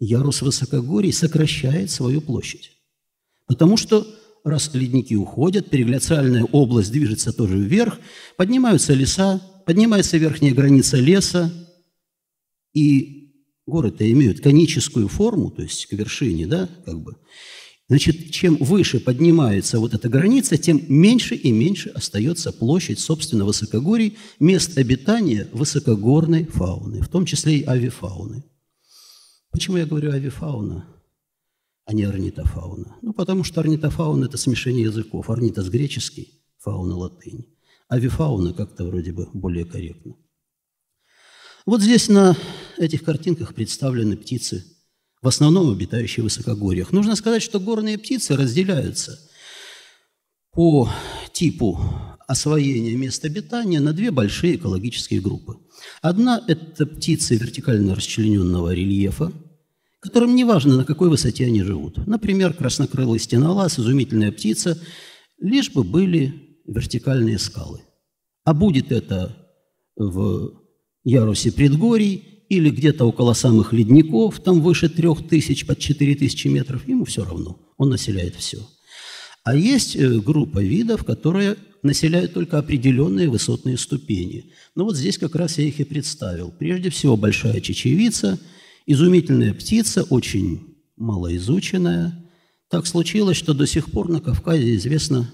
[0.01, 2.73] ярус высокогорий сокращает свою площадь.
[3.47, 4.05] Потому что
[4.45, 7.99] раз ледники уходят, перегляциальная область движется тоже вверх,
[8.37, 11.53] поднимаются леса, поднимается верхняя граница леса,
[12.73, 13.33] и
[13.67, 17.17] горы-то имеют коническую форму, то есть к вершине, да, как бы.
[17.89, 24.17] Значит, чем выше поднимается вот эта граница, тем меньше и меньше остается площадь, собственно, высокогорий,
[24.41, 28.45] мест обитания высокогорной фауны, в том числе и авифауны.
[29.51, 30.87] Почему я говорю авифауна,
[31.85, 32.97] а не орнитофауна?
[33.03, 35.29] Ну, потому что орнитофауна– это смешение языков.
[35.29, 37.45] Орнитос– греческий, фауна– латынь.
[37.89, 40.17] Авифауна как-то вроде бы более корректно.
[41.67, 42.37] Вот здесь на
[42.79, 44.65] этих картинках представлены птицы–
[45.23, 46.93] в основном обитающие в высокогорьях.
[46.93, 49.19] Нужно сказать, что горные птицы разделяются
[50.51, 50.91] по
[51.33, 51.81] типу
[52.27, 55.57] освоения мест обитания на две большие экологические группы.
[56.03, 59.33] Одна– это птицы вертикально расчлененного рельефа,
[60.01, 62.05] которым не важно, на какой высоте они живут.
[62.07, 64.79] Например, краснокрылый стенолаз, изумительная птица,
[65.39, 67.83] лишь бы были вертикальные скалы.
[68.45, 69.37] А будет это
[69.95, 70.61] в
[71.05, 76.87] ярусе предгорий или где-то около самых ледников, там выше трех тысяч, под четыре тысячи метров,
[76.87, 78.59] ему все равно, он населяет все.
[79.43, 84.53] А есть э, группа видов, которые населяют только определенные высотные ступени.
[84.75, 86.53] Ну вот здесь как раз я их и представил.
[86.59, 88.39] Прежде всего большая чечевица,
[88.85, 92.23] изумительная птица, очень малоизученная.
[92.69, 95.33] Так случилось, что до сих пор на Кавказе известно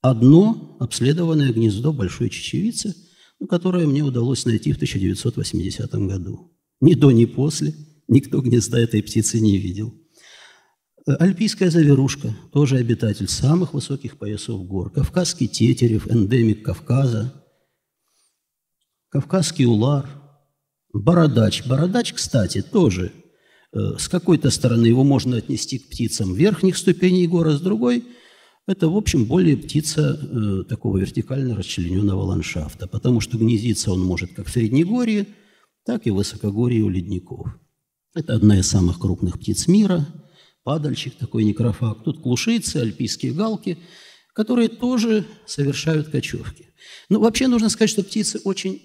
[0.00, 2.96] одно обследованное гнездо большой чечевицы–
[3.46, 6.52] которое мне удалось найти в 1980 году.
[6.80, 7.74] Ни до, ни после
[8.08, 9.94] никто гнезда этой птицы не видел.
[11.06, 14.90] Э, альпийская заверушка, тоже обитатель самых высоких поясов гор.
[14.90, 17.32] Кавказский тетерев, эндемик Кавказа.
[19.10, 20.08] Кавказский улар,
[20.92, 21.66] Бородач.
[21.66, 23.12] Бородач, кстати, тоже
[23.72, 28.04] э, с какой-то стороны его можно отнести к птицам верхних ступеней гор, а с другой–
[28.68, 34.34] это, в общем, более птица э, такого вертикально расчлененного ландшафта, потому что гнездиться он может
[34.34, 35.26] как в Среднегорье,
[35.86, 37.48] так и в высокогорье у ледников.
[38.14, 40.06] Это одна из самых крупных птиц мира,
[40.64, 42.04] падальщик такой некрофаг.
[42.04, 43.78] Тут клушицы, альпийские галки,
[44.34, 46.68] которые тоже совершают кочевки.
[47.08, 48.82] Но вообще нужно сказать, что птицы очень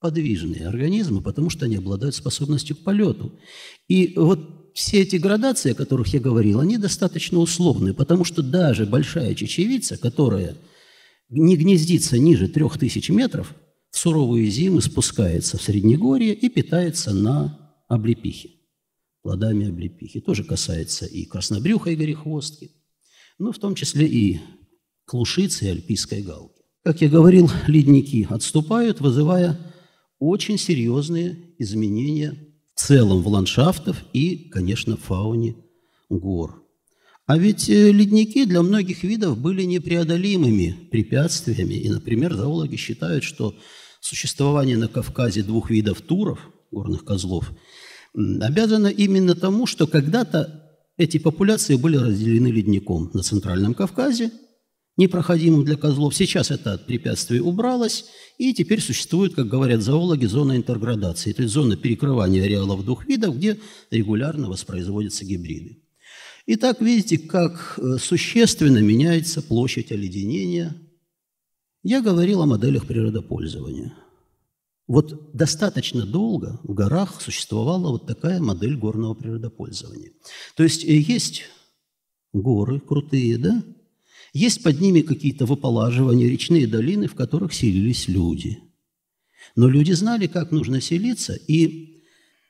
[0.00, 3.38] подвижные организмы, потому что они обладают способностью к полету.
[3.86, 8.84] И вот все эти градации, о которых я говорил, они достаточно условные, потому что даже
[8.84, 10.54] большая чечевица, которая
[11.30, 13.54] не гнездится ниже трех тысяч метров,
[13.90, 18.50] в суровые зимы спускается в Среднегорье и питается на облепихе,
[19.22, 20.20] плодами облепихи.
[20.20, 22.72] Тоже касается и краснобрюха, и горехвостки,
[23.38, 24.40] но в том числе и
[25.06, 26.60] клушицы и альпийской галки.
[26.84, 29.58] Как я говорил, ледники отступают, вызывая
[30.18, 32.45] очень серьезные изменения
[32.76, 35.56] целом в ландшафтах и, конечно, фауне
[36.08, 36.62] гор.
[37.26, 41.74] А ведь э, ледники для многих видов были непреодолимыми препятствиями.
[41.74, 43.56] И, например, зоологи считают, что
[44.00, 46.38] существование на Кавказе двух видов туров,
[46.70, 47.50] горных козлов,
[48.14, 50.62] обязано именно тому, что когда-то
[50.96, 54.30] эти популяции были разделены ледником на Центральном Кавказе–
[54.96, 56.14] непроходимым для козлов.
[56.14, 58.06] Сейчас это препятствие убралось,
[58.38, 63.36] и теперь существует, как говорят зоологи, зона интерградации, то есть зона перекрывания ареалов двух видов,
[63.36, 63.58] где
[63.90, 65.78] регулярно воспроизводятся гибриды.
[66.46, 70.76] Итак, видите, как э, существенно меняется площадь оледенения.
[71.82, 73.94] Я говорил о моделях природопользования.
[74.86, 80.12] Вот достаточно долго в горах существовала вот такая модель горного природопользования.
[80.56, 81.42] То есть э, есть
[82.32, 83.64] горы крутые, да,
[84.36, 88.58] есть под ними какие-то выполаживания, речные долины, в которых селились люди.
[89.54, 92.02] Но люди знали, как нужно селиться, и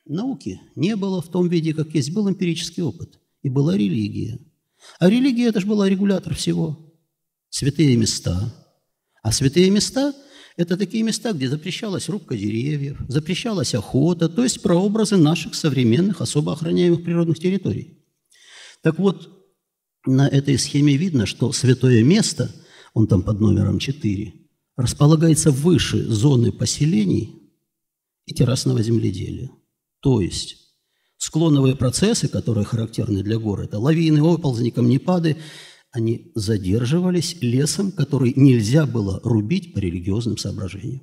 [0.05, 2.12] науки не было в том виде, как есть.
[2.12, 4.40] Был эмпирический опыт, и была религия.
[4.99, 6.92] А религия– это же была регулятор всего.
[7.51, 8.53] Святые места.
[9.22, 10.12] А святые места–
[10.57, 16.53] это такие места, где запрещалась рубка деревьев, запрещалась охота, то есть прообразы наших современных особо
[16.53, 17.99] охраняемых природных территорий.
[18.83, 19.36] Так вот,
[20.07, 22.51] на этой схеме видно, что святое место,
[22.95, 24.33] он там под номером 4,
[24.77, 27.53] располагается выше зоны поселений
[28.27, 29.51] и террасного земледелия.
[30.01, 30.57] То есть
[31.16, 35.37] склоновые процессы, которые характерны для гор, это лавины, оползни, камнепады,
[35.90, 41.03] они задерживались лесом, который нельзя было рубить по религиозным соображениям.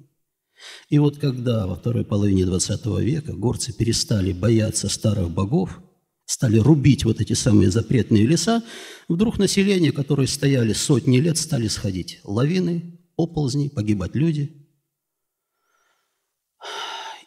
[0.90, 5.82] И вот когда во второй половине XX века горцы перестали бояться старых богов–
[6.26, 8.64] стали рубить вот эти самые запретные леса,
[9.08, 14.68] вдруг население, которое стояли сотни лет, стали сходить лавины, оползни, погибать люди.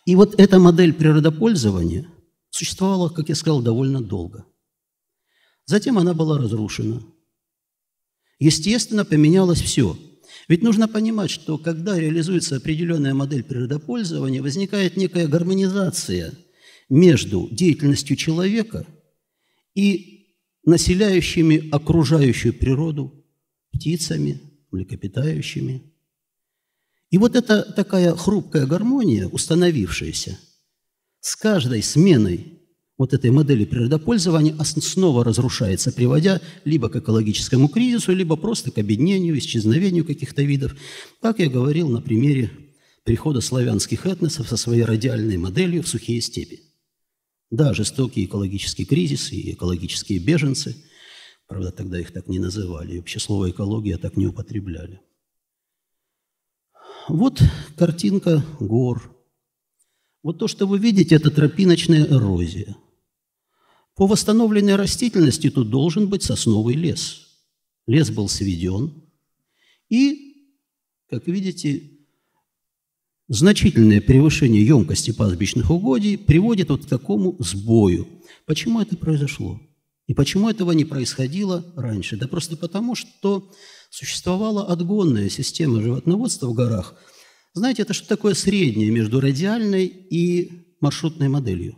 [0.07, 2.09] И вот эта модель природопользования
[2.51, 4.47] существовала, как я сказал, довольно долго.
[5.67, 7.03] Затем она была разрушена.
[8.39, 9.99] Естественно, поменялось все.
[10.49, 16.35] Ведь нужно понимать, что когда реализуется определенная модель природопользования, возникает некая гармонизация–
[16.89, 18.87] между деятельностью человека
[19.75, 23.25] и населяющими окружающую природу
[23.73, 25.83] птицами, млекопитающими.
[27.11, 30.39] И вот эта такая хрупкая гармония, установившаяся,
[31.21, 32.53] с каждой сменой
[32.99, 39.39] вот этой модели природопользования снова разрушается, приводя либо к экологическому кризису, либо просто к объединению,
[39.39, 40.75] исчезновению каких-то видов.
[41.21, 42.51] Как я говорил на примере
[43.05, 46.61] прихода славянских этносов со своей радиальной моделью в сухие степи.
[47.51, 50.77] Да, жестокий экологический кризис и экологические беженцы,
[51.47, 55.01] правда, тогда их так не называли, и вообще слово «экология» так не употребляли.
[57.09, 57.41] Вот
[57.77, 59.17] картинка гор.
[60.25, 62.77] Вот то, что вы видите, это тропиночная эрозия.
[63.95, 67.29] По восстановленной растительности тут должен быть сосновый лес.
[67.87, 69.05] Лес был сведен,
[69.89, 70.51] и,
[71.09, 71.96] как видите,
[73.29, 78.07] Значительное превышение емкости пастбищных угодий приводит вот к такому сбою.
[78.47, 79.61] Почему это произошло?
[80.07, 82.17] И почему этого не происходило раньше?
[82.17, 83.51] Да просто потому, что
[83.91, 86.95] существовала отгонная система животноводства в горах.
[87.53, 91.75] Знаете, это что такое среднее между радиальной и маршрутной моделью.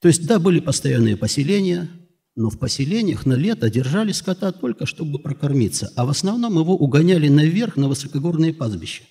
[0.00, 1.90] То есть, да, были постоянные поселения,
[2.36, 7.26] но в поселениях на лето держали скота только, чтобы прокормиться, а в основном его угоняли
[7.28, 9.02] наверх на высокогорные пастбища.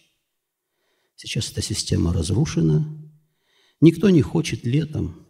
[1.16, 2.88] Сейчас эта система разрушена.
[3.82, 5.28] Никто не хочет летом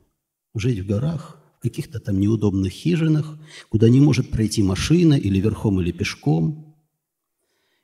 [0.55, 3.37] жить в горах, в каких-то там неудобных хижинах,
[3.69, 6.75] куда не может пройти машина или верхом, или пешком.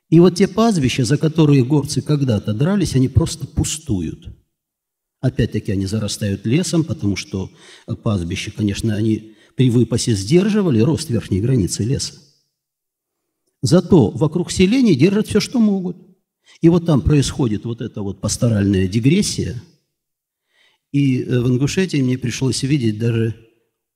[0.08, 4.28] И вот те пастбища, за которые горцы когда-то дрались, они просто пустуют.
[5.20, 7.50] Опять-таки они зарастают лесом, потому что
[8.02, 12.14] пастбища, конечно, они при выпасе сдерживали рост верхней границы леса.
[13.62, 16.09] Зато вокруг селений держат все, что могут.
[16.60, 19.62] И вот там происходит вот эта вот пасторальная дегрессия.
[20.92, 23.36] И э, в Ингушетии мне пришлось видеть даже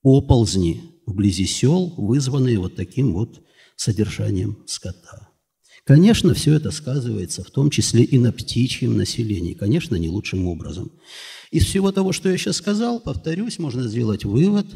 [0.03, 3.43] оползни вблизи сел, вызванные вот таким вот
[3.77, 5.29] содержанием скота.
[5.85, 10.93] Конечно, все это сказывается в том числе и на птичьем населении, конечно, не лучшим образом.
[11.51, 14.67] Из всего того, что я сейчас сказал, повторюсь, можно сделать вывод,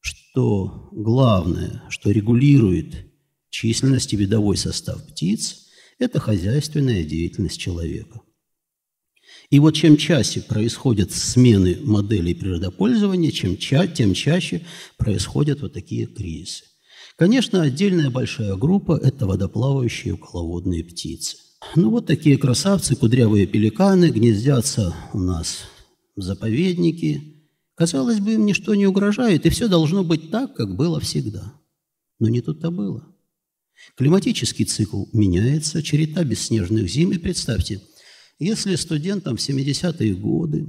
[0.00, 3.06] что главное, что регулирует
[3.48, 5.63] численность и видовой состав птиц,
[5.98, 8.20] это хозяйственная деятельность человека.
[9.50, 14.64] И вот чем чаще происходят смены моделей природопользования, чем ча тем чаще
[14.96, 16.64] происходят вот такие кризисы.
[17.16, 21.36] Конечно, отдельная большая группа– это водоплавающие околоводные птицы.
[21.76, 25.64] Ну вот такие красавцы, кудрявые пеликаны, гнездятся у нас
[26.16, 27.22] в заповеднике.
[27.76, 31.54] Казалось бы, им ничто не угрожает, и все должно быть так, как было всегда.
[32.18, 33.13] Но не тут-то было.
[33.96, 37.12] Климатический цикл меняется, череда бесснежных зим.
[37.12, 37.80] И представьте,
[38.38, 40.68] если студентам в 70-е годы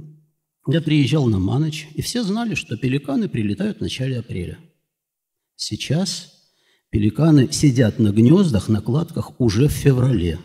[0.68, 4.58] я приезжал на Маноч, и все знали, что пеликаны прилетают в начале апреля.
[5.54, 6.36] Сейчас
[6.90, 10.38] Пеликаны сидят на гнездах, на кладках уже в феврале.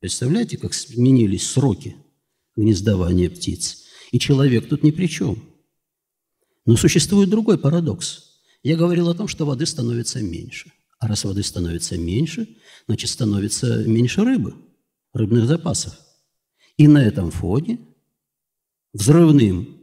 [0.00, 1.96] Представляете, как сменились сроки
[2.56, 3.84] гнездования птиц?
[4.10, 5.42] И человек тут ни при чем.
[6.64, 8.40] Но существует другой парадокс.
[8.62, 10.72] Я говорил о том, что воды становится меньше.
[11.02, 12.46] А раз воды становится меньше,
[12.86, 14.54] значит, становится меньше рыбы,
[15.12, 15.98] рыбных запасов.
[16.76, 17.80] И на этом фоне
[18.92, 19.80] взрывным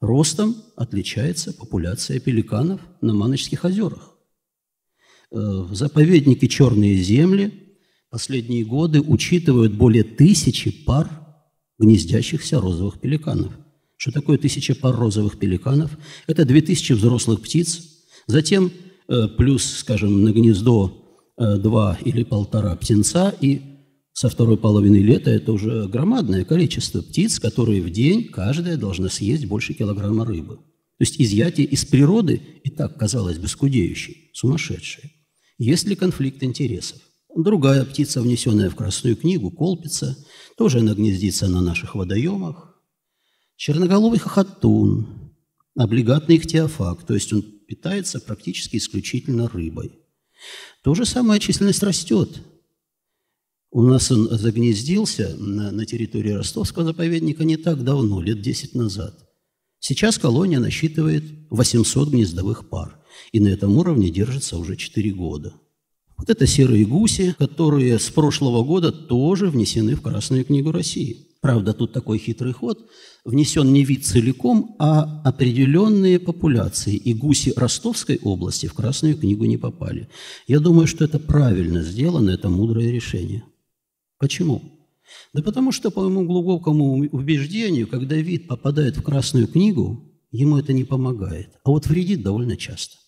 [0.00, 4.16] ростом отличается популяция пеликанов на Маночских озерах.
[5.32, 5.36] Э,
[5.68, 7.74] в заповеднике «Черные земли»
[8.08, 11.10] последние годы учитывают более тысячи пар
[11.80, 13.52] гнездящихся розовых пеликанов.
[13.96, 15.98] Что такое тысяча пар розовых пеликанов?
[16.28, 18.70] Это две тысячи взрослых птиц, затем
[19.36, 20.92] плюс, скажем, на гнездо
[21.36, 23.60] э, два или полтора птенца, и
[24.12, 29.46] со второй половины лета это уже громадное количество птиц, которые в день каждая должна съесть
[29.46, 30.56] больше килограмма рыбы.
[30.56, 35.12] То есть изъятие из природы и так, казалось бы, скудеющей, сумасшедшей.
[35.58, 37.00] Есть ли конфликт интересов?
[37.34, 40.16] Другая птица, внесенная в Красную книгу, колпица,
[40.56, 42.76] тоже она гнездится на наших водоемах.
[43.56, 45.32] Черноголовый хохотун,
[45.74, 49.92] облигатный ихтиофаг, то есть он питается практически исключительно рыбой.
[50.82, 52.42] То же самое численность растет.
[53.70, 59.18] У нас он загнездился на, на территории Ростовского заповедника не так давно, лет 10 назад.
[59.78, 63.00] Сейчас колония насчитывает 800 гнездовых пар
[63.32, 65.54] и на этом уровне держится уже 4 года.
[66.16, 71.31] Вот это серые гуси, которые с прошлого года тоже внесены в Красную книгу России.
[71.42, 72.88] Правда, тут такой хитрый ход.
[73.24, 76.94] Внесен не вид целиком, а определенные популяции.
[76.94, 80.08] И гуси Ростовской области в Красную книгу не попали.
[80.46, 83.42] Я думаю, что это правильно сделано, это мудрое решение.
[84.20, 84.62] Почему?
[85.32, 90.00] Да потому что, по моему глубокому убеждению, когда вид попадает в Красную книгу,
[90.30, 92.98] ему это не помогает, а вот вредит довольно часто.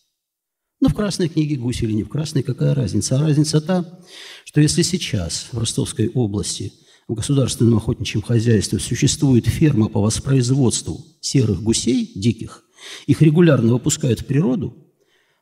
[0.81, 3.17] Но в Красной книге гусь или не в Красной, какая разница?
[3.17, 4.01] А разница та,
[4.45, 6.73] что если сейчас в Ростовской области
[7.09, 12.65] в государственном охотничьем хозяйстве существует ферма по воспроизводству серых гусей, диких,
[13.07, 14.77] их регулярно выпускают в природу,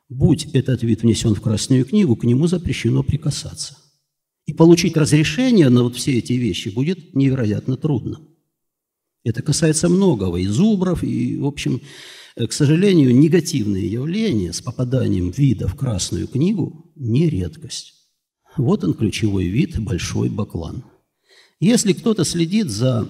[0.09, 3.77] будь этот вид внесен в Красную книгу, к нему запрещено прикасаться.
[4.45, 8.19] И получить разрешение на вот все эти вещи будет невероятно трудно.
[9.23, 11.81] Это касается многого, и зубров, и, в общем,
[12.35, 17.93] Э, к сожалению, негативные явления с попаданием вида в Красную книгу не редкость.
[18.57, 20.83] Вот он ключевой вид– большой баклан.
[21.59, 23.09] Если кто-то следит за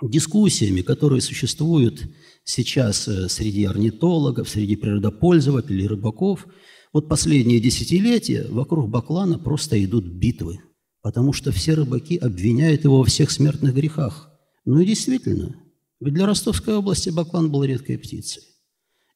[0.00, 2.02] дискуссиями, которые существуют
[2.44, 6.46] сейчас э, среди орнитологов, среди природопользователей, рыбаков,
[6.92, 10.60] вот последние десятилетия вокруг баклана просто идут битвы,
[11.02, 14.30] потому что все рыбаки обвиняют его во всех смертных грехах.
[14.64, 15.56] Ну и действительно,
[16.00, 18.42] ведь для Ростовской области баклан был редкой птицей.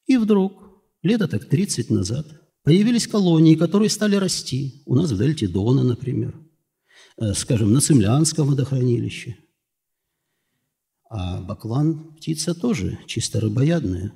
[0.07, 0.53] И вдруг,
[1.03, 2.26] лето так 30 назад,
[2.62, 4.82] появились колонии, которые стали расти.
[4.86, 6.34] У нас в дельте Дона, например,
[7.35, 9.37] скажем, на Цемлянском водохранилище.
[11.09, 14.12] А баклан– птица тоже чисто рыбоядная,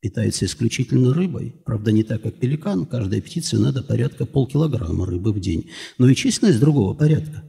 [0.00, 1.54] питается исключительно рыбой.
[1.64, 2.86] Правда, не так, как пеликан.
[2.86, 5.70] Каждой птице надо порядка полкилограмма рыбы в день.
[5.98, 7.42] Но и численность другого порядка.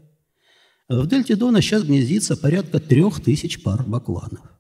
[0.87, 4.55] В дельте Дона сейчас гнездится порядка трех тысяч пар бакланов.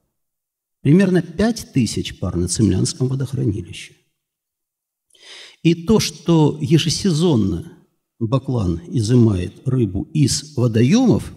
[0.81, 3.95] Примерно 5 тысяч пар на Цемлянском водохранилище.
[5.63, 7.74] И то, что ежесезонно
[8.19, 11.33] Баклан изымает рыбу из водоемов,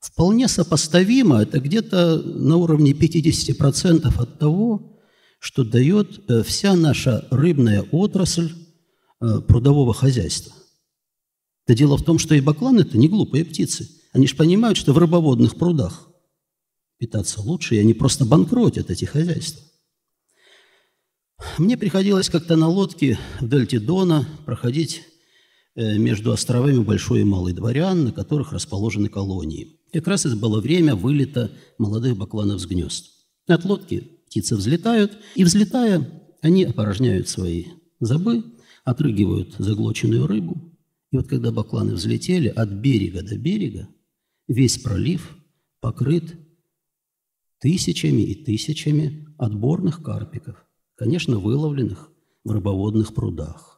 [0.00, 5.00] вполне сопоставимо, это где-то на уровне 50% от того,
[5.38, 8.52] что дает э, вся наша рыбная отрасль
[9.20, 10.52] э, прудового хозяйства.
[11.64, 13.88] Это дело в том, что и бакланы– это не глупые птицы.
[14.12, 16.08] Они же понимают, что в рыбоводных прудах
[16.98, 19.62] питаться лучше, и они просто банкротят эти хозяйства.
[21.56, 25.17] Мне приходилось как-то на лодке в дельте Дона проходить э,
[25.98, 29.78] между островами Большой и Малый Дворян, на которых расположены колонии.
[29.92, 33.06] Как раз это было время вылета молодых бакланов с гнезд.
[33.46, 37.66] От лодки птицы взлетают, и взлетая, они опорожняют свои
[38.00, 38.44] зубы,
[38.84, 40.76] отрыгивают заглоченную рыбу.
[41.10, 43.88] И вот когда бакланы взлетели от берега до берега,
[44.46, 45.36] весь пролив
[45.80, 46.36] покрыт
[47.60, 50.56] тысячами и тысячами отборных карпиков–
[50.98, 52.10] конечно, выловленных
[52.44, 53.77] в рыбоводных прудах.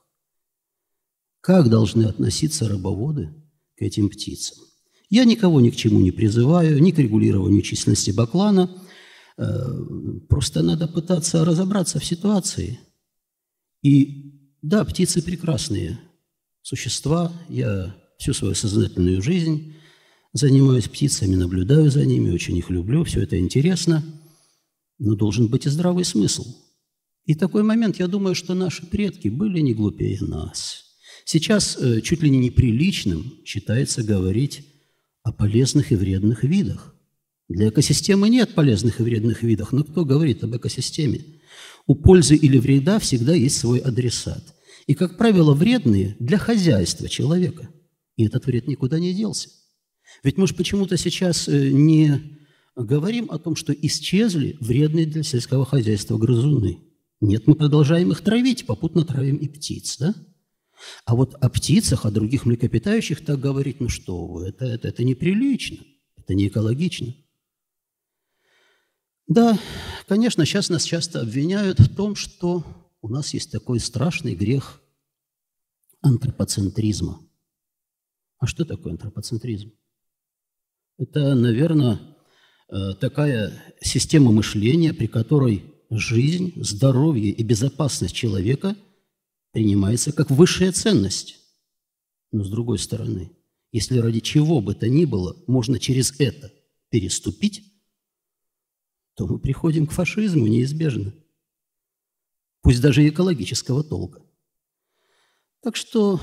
[1.41, 3.35] Как должны относиться рыбоводы
[3.77, 4.59] к этим птицам?
[5.09, 8.71] Я никого ни к чему не призываю, ни к регулированию численности баклана.
[9.37, 9.47] Э,
[10.29, 12.79] просто надо пытаться разобраться в ситуации.
[13.83, 15.99] И да, птицы прекрасные
[16.63, 17.33] существа.
[17.49, 19.75] Я всю свою сознательную жизнь
[20.33, 24.05] занимаюсь птицами, наблюдаю за ними, очень их люблю, все это интересно.
[24.99, 26.45] Но должен быть и здравый смысл–
[27.31, 30.90] и такой момент, я думаю, что наши предки были не глупее нас.
[31.25, 34.63] Сейчас э, чуть ли не неприличным считается говорить
[35.23, 36.95] о полезных и вредных видах.
[37.49, 41.25] Для экосистемы нет полезных и вредных видов, но кто говорит об экосистеме?
[41.87, 44.55] У пользы или вреда всегда есть свой адресат.
[44.87, 47.69] И, как правило, вредные для хозяйства человека.
[48.17, 49.49] И этот вред никуда не делся.
[50.23, 52.39] Ведь мы же почему-то сейчас э, не
[52.77, 56.79] говорим о том, что исчезли вредные для сельского хозяйства грызуны–
[57.21, 60.15] нет, мы продолжаем их травить, попутно травим и птиц, да?
[61.05, 65.05] А вот о птицах, о других млекопитающих так говорить, ну что вы, это, это, это
[65.05, 65.79] неприлично,
[66.17, 67.15] это не экологично.
[69.27, 69.59] Да,
[70.09, 72.65] конечно, сейчас нас часто обвиняют в том, что
[73.01, 74.83] у нас есть такой страшный грех
[76.03, 77.21] антропоцентризма.
[78.39, 79.73] А что такое антропоцентризм?
[80.99, 82.01] Это, наверное,
[82.69, 88.77] э, такая система мышления, при которой жизнь, здоровье и безопасность человека
[89.53, 91.39] принимается как высшая ценность.
[92.33, 93.33] Но с другой стороны,
[93.73, 96.53] если ради чего бы то ни было можно через это
[96.91, 97.65] переступить,
[99.15, 101.13] то мы приходим к фашизму неизбежно,
[102.63, 104.23] пусть даже экологического толка.
[105.63, 106.21] Так что,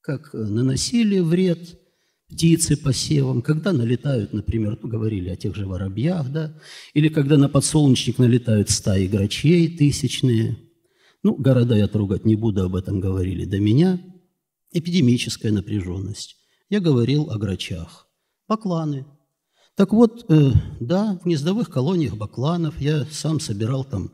[0.00, 1.78] как наносили вред–
[2.32, 6.58] птицы посевом, когда налетают, например, говорили о тех же воробьях, да,
[6.94, 10.56] или когда на подсолнечник налетают стаи грачей тысячные.
[11.22, 14.00] Ну, города я трогать не буду, об этом говорили до меня.
[14.72, 16.36] Эпидемическая напряженность.
[16.68, 18.08] Я говорил о грачах.
[18.48, 19.06] Бакланы.
[19.76, 20.50] Так вот, э,
[20.80, 24.12] да, в гнездовых колониях бакланов я сам собирал там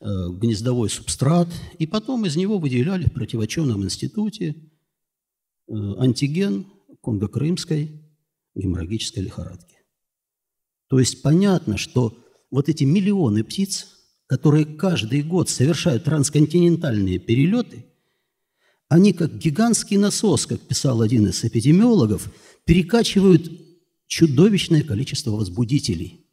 [0.00, 1.48] э, гнездовой субстрат,
[1.78, 4.56] и потом из него выделяли в противочемном институте
[5.68, 6.66] э, антиген–
[7.00, 8.04] конго-крымской
[8.54, 9.76] геморрагической лихорадки.
[10.88, 12.16] То есть понятно, что
[12.50, 13.86] вот эти миллионы птиц,
[14.28, 17.86] которые каждый год совершают трансконтинентальные перелеты,
[18.88, 22.30] они как гигантский насос, как писал один из эпидемиологов,
[22.64, 23.50] перекачивают
[24.06, 26.26] чудовищное количество возбудителей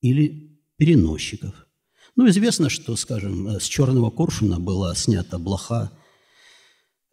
[0.00, 1.66] или переносчиков.
[2.16, 5.90] Ну, известно, что, скажем, с черного коршуна была снята блоха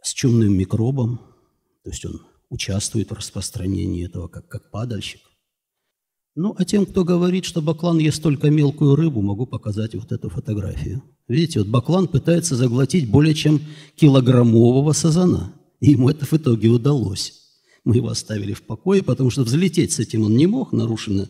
[0.01, 1.21] с чумным микробом,
[1.83, 5.21] то есть он участвует в распространении этого, как, как падальщик.
[6.35, 10.29] Ну, а тем, кто говорит, что баклан ест только мелкую рыбу, могу показать вот эту
[10.29, 11.03] фотографию.
[11.27, 13.61] Видите, вот баклан пытается заглотить более чем
[13.95, 15.53] килограммового сазана.
[15.79, 17.33] И ему это в итоге удалось.
[17.83, 21.29] Мы его оставили в покое, потому что взлететь с этим он не мог, нарушена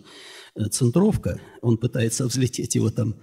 [0.55, 1.39] э, центровка.
[1.61, 3.15] Он пытается взлететь его там.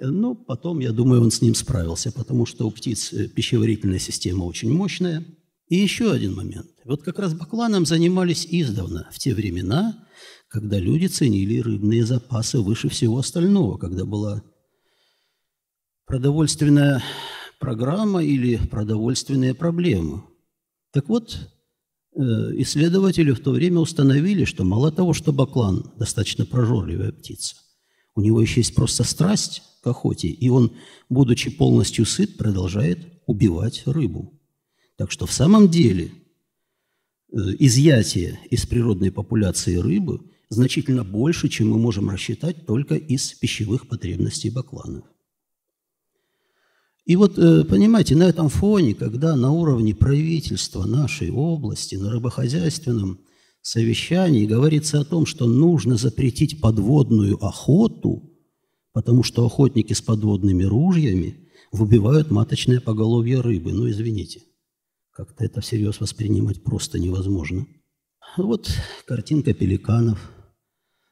[0.00, 4.44] Но потом, я думаю, он с ним справился, потому что у птиц э, пищеварительная система
[4.44, 5.24] очень мощная–
[5.68, 6.66] и еще один момент.
[6.84, 10.06] Вот как раз бакланом занимались издавна, в те времена,
[10.48, 14.42] когда люди ценили рыбные запасы выше всего остального, когда была
[16.06, 17.02] продовольственная
[17.60, 20.22] программа или продовольственные проблемы.
[20.90, 21.38] Так вот,
[22.14, 27.56] э, исследователи в то время установили, что мало того, что баклан достаточно прожорливая птица,
[28.14, 30.72] у него еще есть просто страсть к охоте, и он,
[31.10, 34.32] будучи полностью сыт, продолжает убивать рыбу.
[34.96, 36.10] Так что в самом деле
[37.30, 43.88] э, изъятие из природной популяции рыбы значительно больше, чем мы можем рассчитать только из пищевых
[43.88, 45.04] потребностей бакланов.
[47.04, 53.20] И вот, э, понимаете, на этом фоне, когда на уровне правительства нашей области, на рыбохозяйственном,
[53.62, 58.30] совещании говорится о том, что нужно запретить подводную охоту,
[58.92, 63.72] потому что охотники с подводными ружьями выбивают маточное поголовье рыбы.
[63.72, 64.42] Ну, извините,
[65.12, 67.66] как-то это всерьез воспринимать просто невозможно.
[68.36, 68.70] Вот
[69.06, 70.30] картинка пеликанов.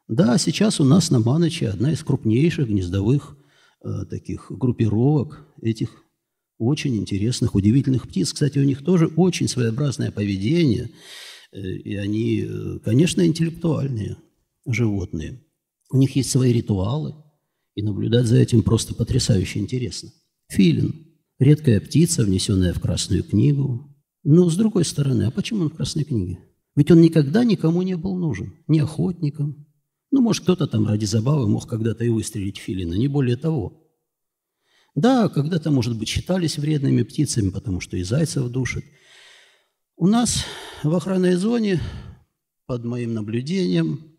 [0.08, 3.36] Да, сейчас у нас на Маноче одна из крупнейших гнездовых
[3.84, 5.90] э, таких группировок этих
[6.58, 8.32] очень интересных, удивительных птиц.
[8.32, 10.90] Кстати, у них тоже очень своеобразное поведение,
[11.52, 14.16] э, и они, э, конечно, интеллектуальные
[14.64, 15.42] животные.
[15.90, 17.14] У них есть свои ритуалы,
[17.74, 20.10] и наблюдать за этим просто потрясающе интересно.
[20.48, 20.94] Филин–
[21.38, 23.94] редкая птица, внесенная в Красную книгу.
[24.24, 26.38] Но, с другой стороны, а почему он в Красной книге?
[26.74, 29.65] Ведь он никогда никому не был нужен, ни охотникам.
[30.10, 33.82] Ну, может, кто-то там ради забавы мог когда-то и выстрелить филина, не более того.
[34.94, 38.84] Да, когда-то, может быть, считались вредными птицами, потому что и зайцев душат.
[39.96, 40.44] У нас
[40.82, 41.80] в охранной зоне,
[42.66, 44.16] под моим наблюдением,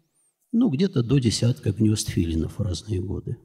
[0.52, 3.38] ну, где-то до десятка гнезд филинов в разные годы.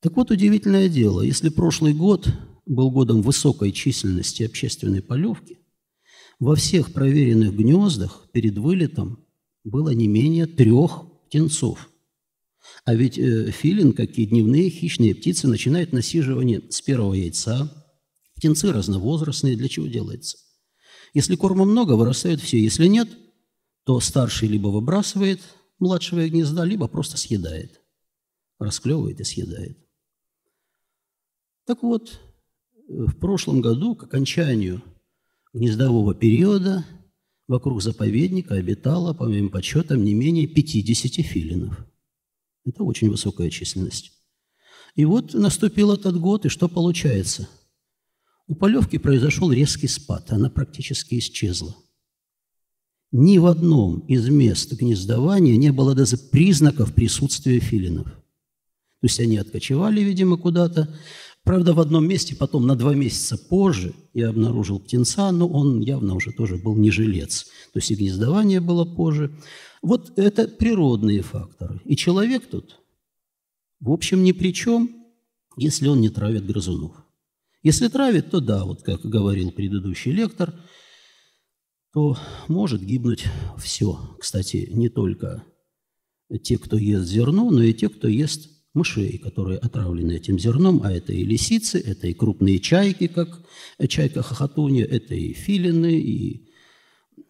[0.00, 2.28] Так вот, удивительное дело, если прошлый год
[2.66, 5.58] был годом высокой численности общественной полевки,
[6.38, 9.24] во всех проверенных гнездах перед вылетом
[9.64, 11.90] было не менее трех птенцов–
[12.84, 17.70] а ведь э, филин, как и дневные хищные птицы, начинают насиживание с первого яйца.
[18.34, 19.56] Птенцы разновозрастные.
[19.56, 20.38] Для чего делается?
[21.14, 22.58] Если корма много, вырастают все.
[22.58, 23.08] Если нет,
[23.84, 25.40] то старший либо выбрасывает
[25.78, 27.80] младшего гнезда, либо просто съедает.
[28.58, 29.78] Расклевывает и съедает.
[31.66, 32.20] Так вот,
[32.88, 34.82] в прошлом году, к окончанию
[35.52, 36.84] гнездового периода,
[37.48, 41.84] вокруг заповедника обитало, по моим подсчетам, не менее 50 филинов–
[42.68, 44.12] это очень высокая численность.
[44.94, 47.48] И вот наступил этот год, и что получается?
[48.46, 51.76] У полевки произошел резкий спад, она практически исчезла.
[53.10, 58.06] Ни в одном из мест гнездования не было даже признаков присутствия филинов.
[58.06, 60.94] То есть они откочевали, видимо, куда-то.
[61.48, 66.14] Правда, в одном месте потом на два месяца позже я обнаружил птенца, но он явно
[66.14, 67.44] уже тоже был не жилец.
[67.72, 69.34] То есть и гнездование было позже.
[69.80, 71.80] Вот это природные факторы.
[71.86, 72.78] И человек тут,
[73.80, 74.94] в общем, ни при чем,
[75.56, 76.92] если он не травит грызунов.
[77.62, 80.52] Если травит, то да, вот как говорил предыдущий лектор,
[81.94, 82.18] то
[82.48, 83.24] может гибнуть
[83.56, 83.98] все.
[84.20, 85.46] Кстати, не только
[86.42, 90.92] те, кто ест зерно, но и те, кто ест мышей, которые отравлены этим зерном, а
[90.92, 93.42] это и лисицы, это и крупные чайки, как
[93.88, 96.48] чайка хохотунья, это и филины, и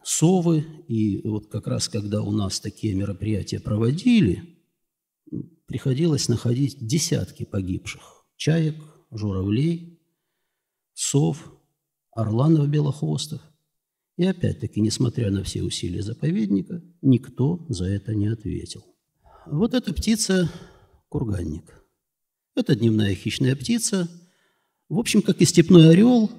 [0.05, 0.65] совы.
[0.89, 4.59] И вот как раз, когда у нас такие мероприятия проводили,
[5.67, 8.03] приходилось находить десятки погибших.
[8.37, 8.77] Чаек,
[9.11, 9.99] журавлей,
[10.95, 11.53] сов,
[12.13, 13.41] орланов белохвостов.
[14.17, 18.85] И опять-таки, несмотря на все усилия заповедника, никто за это не ответил.
[19.47, 20.51] Вот эта птица–
[21.09, 21.85] курганник.
[22.55, 24.09] Это дневная хищная птица.
[24.89, 26.31] В общем, как и степной орел,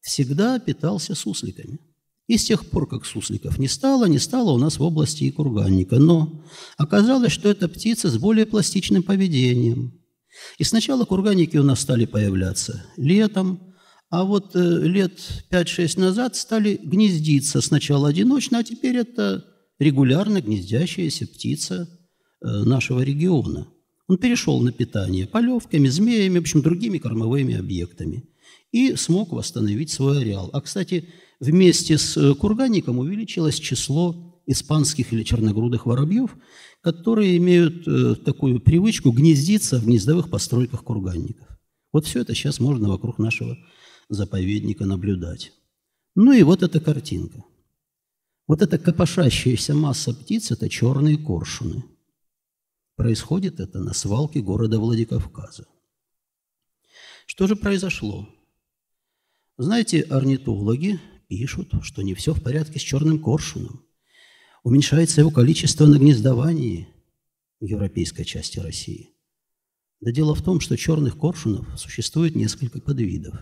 [0.00, 1.78] всегда питался сусликами–
[2.26, 5.30] и с тех пор, как сусликов не стало, не стало у нас в области и
[5.30, 5.98] курганника.
[5.98, 6.42] Но
[6.78, 10.00] оказалось, что это птица с более пластичным поведением.
[10.58, 13.74] И сначала курганники у нас стали появляться летом,
[14.10, 19.44] а вот э, лет 5-6 назад стали гнездиться сначала одиночно, а теперь это
[19.78, 21.88] регулярно гнездящаяся птица
[22.40, 23.68] э, нашего региона.
[24.06, 28.24] Он перешел на питание полевками, змеями, в общем, другими кормовыми объектами
[28.70, 30.50] и смог восстановить свой ареал.
[30.52, 31.08] А, кстати,
[31.40, 36.36] вместе с э, курганником увеличилось число испанских или черногрудых воробьев,
[36.82, 41.48] которые имеют э, такую привычку гнездиться в гнездовых постройках курганников.
[41.92, 43.56] Вот все это сейчас можно вокруг нашего
[44.08, 45.52] заповедника наблюдать.
[46.14, 47.44] Ну и вот эта картинка.
[48.46, 51.84] Вот эта копошащаяся масса птиц– это черные коршуны.
[52.96, 55.66] Происходит это на свалке города Владикавказа.
[57.26, 58.28] Что же произошло?
[59.56, 63.84] Знаете, орнитологи пишут, что не все в порядке с черным коршуном.
[64.62, 66.88] Уменьшается его количество на гнездовании
[67.60, 69.10] в европейской части России.
[70.00, 73.34] Да дело в том, что черных коршунов существует несколько подвидов.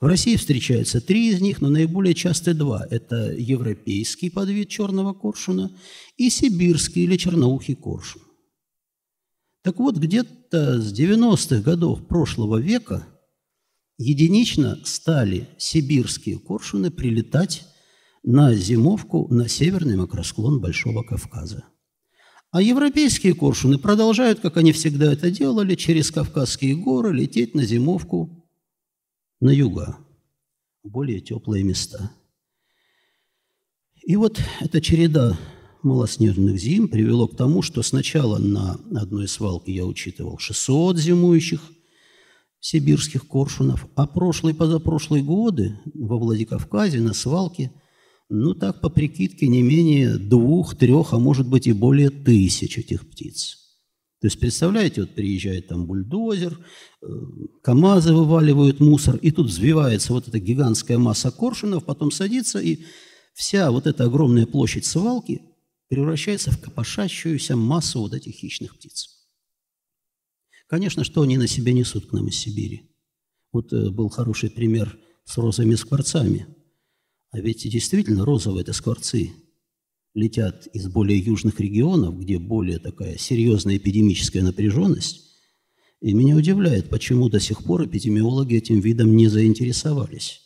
[0.00, 2.84] В России встречаются три из них, но наиболее часто два.
[2.90, 5.70] Это европейский подвид черного коршуна
[6.16, 8.22] и сибирский или черноухий коршун.
[9.62, 13.06] Так вот, где-то с 90-х годов прошлого века
[13.96, 17.64] единично стали сибирские коршуны прилетать
[18.24, 21.64] на зимовку на северный макросклон Большого Кавказа.
[22.50, 28.46] А европейские коршуны продолжают, как они всегда это делали, через Кавказские горы лететь на зимовку
[29.40, 29.98] на юга,
[30.82, 32.10] в более теплые места.
[34.02, 35.38] И вот эта череда
[35.84, 41.60] малоснежных зим привело к тому, что сначала на одной свалке я учитывал 600 зимующих
[42.60, 47.72] сибирских коршунов, а прошлые позапрошлые годы во Владикавказе на свалке,
[48.28, 53.08] ну так по прикидке, не менее двух, трех, а может быть и более тысяч этих
[53.10, 53.58] птиц.
[54.20, 57.06] То есть, представляете, вот приезжает там бульдозер, э,
[57.62, 62.84] КАМАЗы вываливают мусор, и тут взвивается вот эта гигантская масса коршунов, потом садится, и
[63.34, 65.42] вся вот эта огромная площадь свалки
[65.92, 69.26] превращается в копошащуюся массу вот этих хищных птиц.
[70.66, 72.90] Конечно, что они на себе несут к нам из Сибири.
[73.52, 76.46] Вот э, был хороший пример с розовыми скворцами.
[77.30, 79.34] А ведь действительно розовые– это скворцы–
[80.14, 85.30] летят из более южных регионов, где более такая серьезная эпидемическая напряженность.
[86.00, 90.40] И меня удивляет, почему до сих пор эпидемиологи этим видом не заинтересовались.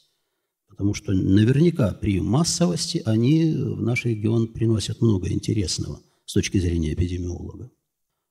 [0.76, 6.92] Потому что наверняка при массовости они в наш регион приносят много интересного с точки зрения
[6.92, 7.70] эпидемиолога.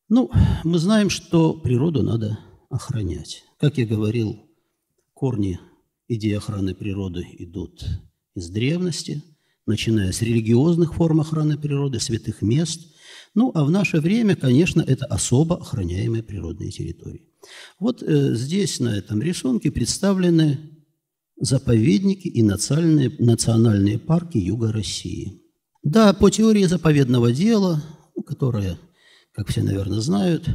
[0.10, 0.30] Ну,
[0.64, 2.39] мы знаем, что природу надо
[2.70, 3.43] охранять.
[3.58, 4.46] Как я говорил,
[5.14, 5.60] корни
[6.08, 7.84] идеи охраны природы идут
[8.36, 9.24] из древности–
[9.66, 12.88] начиная с религиозных форм охраны природы, святых мест.
[13.34, 17.30] Ну, а в наше время, конечно, это особо охраняемые природные территории.
[17.80, 20.75] Вот э, здесь, на этом рисунке, представлены
[21.40, 25.42] заповедники и национальные, национальные парки Юга России.
[25.84, 27.84] Да, по теории заповедного дела,
[28.26, 28.80] которая,
[29.34, 30.48] как все, наверное, знают,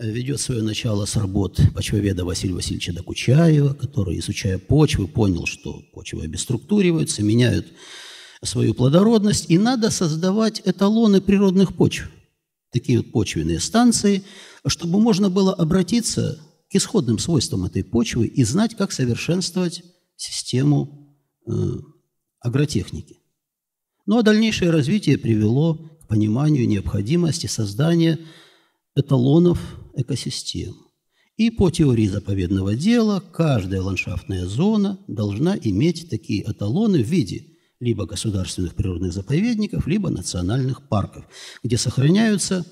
[0.00, 6.22] ведет свое начало с работ почвоведа Василия Васильевича Докучаева, который, изучая почвы, понял, что почвы
[6.22, 7.66] обеструктуриваются, меняют
[8.42, 12.08] свою плодородность, и надо создавать эталоны природных почв,
[12.70, 14.22] такие вот почвенные станции,
[14.66, 16.38] чтобы можно было обратиться
[16.70, 19.82] к исходным свойствам этой почвы и знать, как совершенствовать
[20.16, 21.16] систему
[21.46, 21.52] э,
[22.40, 23.18] агротехники.
[24.06, 28.18] Ну а дальнейшее развитие привело к пониманию необходимости создания
[28.94, 29.60] эталонов
[29.94, 30.74] экосистем.
[31.36, 37.46] И по теории заповедного дела каждая ландшафтная зона должна иметь такие эталоны в виде
[37.80, 41.24] либо государственных природных заповедников, либо национальных парков,
[41.62, 42.66] где сохраняются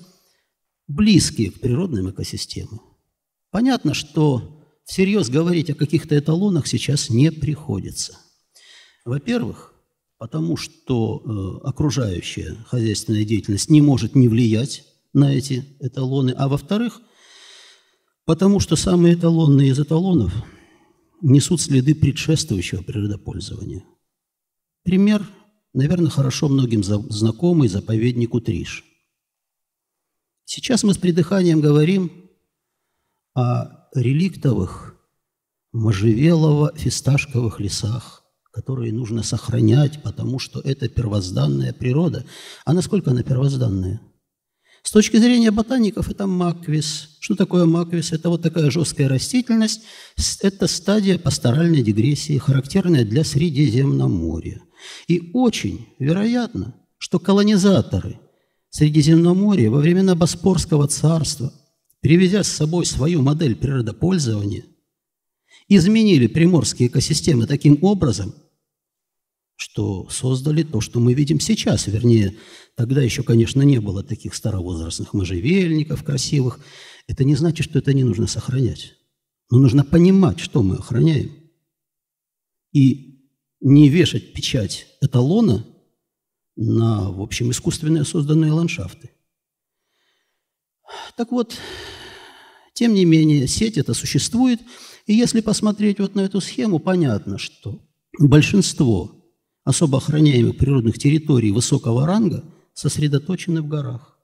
[0.87, 2.81] близкие к природным экосистемам.
[3.51, 8.17] Понятно, что всерьез говорить о каких-то эталонах сейчас не приходится.
[9.05, 9.73] Во-первых,
[10.17, 11.21] потому что
[11.63, 14.83] э, окружающая хозяйственная деятельность не может не влиять
[15.13, 17.01] на эти эталоны, а во-вторых,
[18.25, 20.33] потому что самые эталонные из эталонов
[21.21, 23.83] несут следы предшествующего природопользования–
[24.87, 25.29] Пример,
[25.73, 28.85] наверное, хорошо многим знакомый заповедник Утриш.
[30.45, 32.26] Сейчас мы с придыханием говорим
[33.37, 34.95] о реликтовых
[35.71, 42.25] можжевелово-фисташковых лесах, которые нужно сохранять, потому что это первозданная природа.
[42.65, 44.01] А насколько она первозданная?
[44.81, 47.17] С точки зрения ботаников это маквис.
[47.19, 48.11] Что такое маквис?
[48.11, 49.81] Это вот такая жесткая растительность.
[50.41, 54.61] Это стадия пасторальной дегрессии, характерная для Средиземноморья.
[55.07, 58.19] И очень вероятно, что колонизаторы
[58.71, 61.53] Средиземноморья во времена Боспорского царства,
[62.01, 64.65] привезя с собой свою модель природопользования,
[65.67, 68.33] изменили приморские экосистемы таким образом,
[69.55, 71.87] что создали то, что мы видим сейчас.
[71.87, 72.37] Вернее,
[72.75, 76.59] тогда еще, конечно, не было таких старовозрастных можжевельников красивых.
[77.07, 78.93] Это не значит, что это не нужно сохранять.
[79.49, 81.31] Но нужно понимать, что мы охраняем.
[82.71, 83.25] И
[83.59, 85.65] не вешать печать эталона
[86.55, 89.09] на, в общем, искусственно созданные ландшафты.
[91.15, 91.55] Так вот,
[92.73, 94.61] тем не менее, сеть это существует,
[95.05, 97.81] и если посмотреть вот на эту схему, понятно, что
[98.19, 99.11] большинство
[99.63, 104.17] особо охраняемых природных территорий высокого ранга сосредоточены в горах.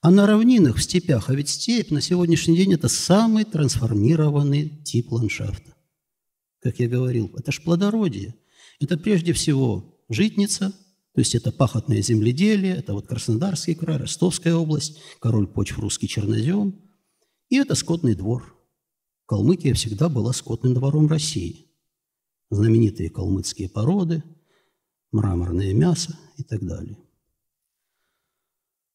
[0.00, 5.12] А на равнинах, в степях, а ведь степь на сегодняшний день– это самый трансформированный тип
[5.12, 5.72] ландшафта
[6.62, 8.34] как я говорил, это ж плодородие.
[8.80, 10.72] Это прежде всего житница,
[11.14, 16.80] то есть это пахотное земледелие, это вот Краснодарский край, Ростовская область, король почв русский чернозем.
[17.50, 18.56] И это скотный двор.
[19.26, 21.66] Калмыкия всегда была скотным двором России.
[22.50, 24.22] Знаменитые калмыцкие породы,
[25.10, 26.96] мраморное мясо и так далее.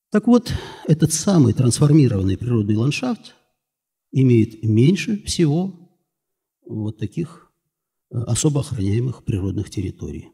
[0.09, 0.51] Так вот,
[0.87, 3.35] этот самый трансформированный природный ландшафт
[4.11, 5.91] имеет меньше всего
[6.65, 7.51] вот таких
[8.09, 10.29] особо охраняемых природных территорий.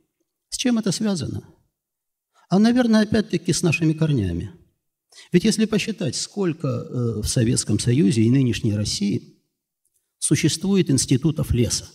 [0.49, 1.43] С чем это связано?
[2.53, 4.51] А, наверное, опять-таки с нашими корнями.
[5.31, 9.39] Ведь если посчитать, сколько э, в Советском Союзе и нынешней России
[10.19, 11.89] существует институтов леса,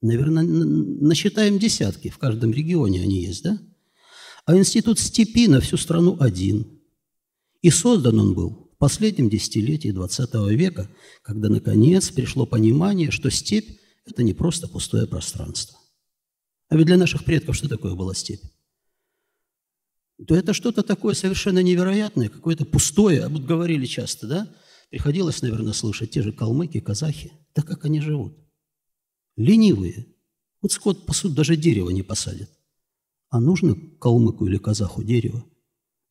[0.00, 3.60] наверное, насчитаем десятки, в каждом регионе они есть, да?
[4.46, 6.80] А институт степи на всю страну один.
[7.60, 13.78] И создан он был в последнем десятилетии XX века, когда, наконец, пришло понимание, что степь–
[14.06, 15.78] это не просто пустое пространство.
[16.70, 18.40] А ведь для наших предков что такое была степь?
[20.24, 23.24] То это что-то такое совершенно невероятное, какое-то пустое.
[23.24, 24.54] А вот говорили часто, да?
[24.90, 27.32] Приходилось, наверное, слышать те же калмыки, казахи.
[27.54, 28.36] Да как они живут?
[29.36, 30.06] Ленивые.
[30.62, 32.50] Вот скот пасут, даже дерево не посадят.
[33.28, 35.44] А нужно калмыку или казаху дерево?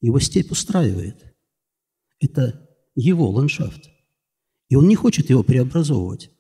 [0.02, 1.36] Его степь устраивает.
[2.20, 3.90] Это его ландшафт.
[4.70, 6.32] И он не хочет его преобразовывать.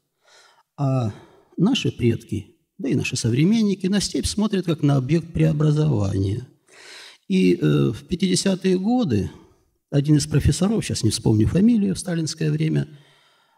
[0.77, 1.13] А
[1.57, 6.47] наши предки, да и наши современники на степь смотрят как на объект преобразования.
[7.27, 9.31] И э, в 50-е годы
[9.89, 12.87] один из профессоров, сейчас не вспомню фамилию, в сталинское время,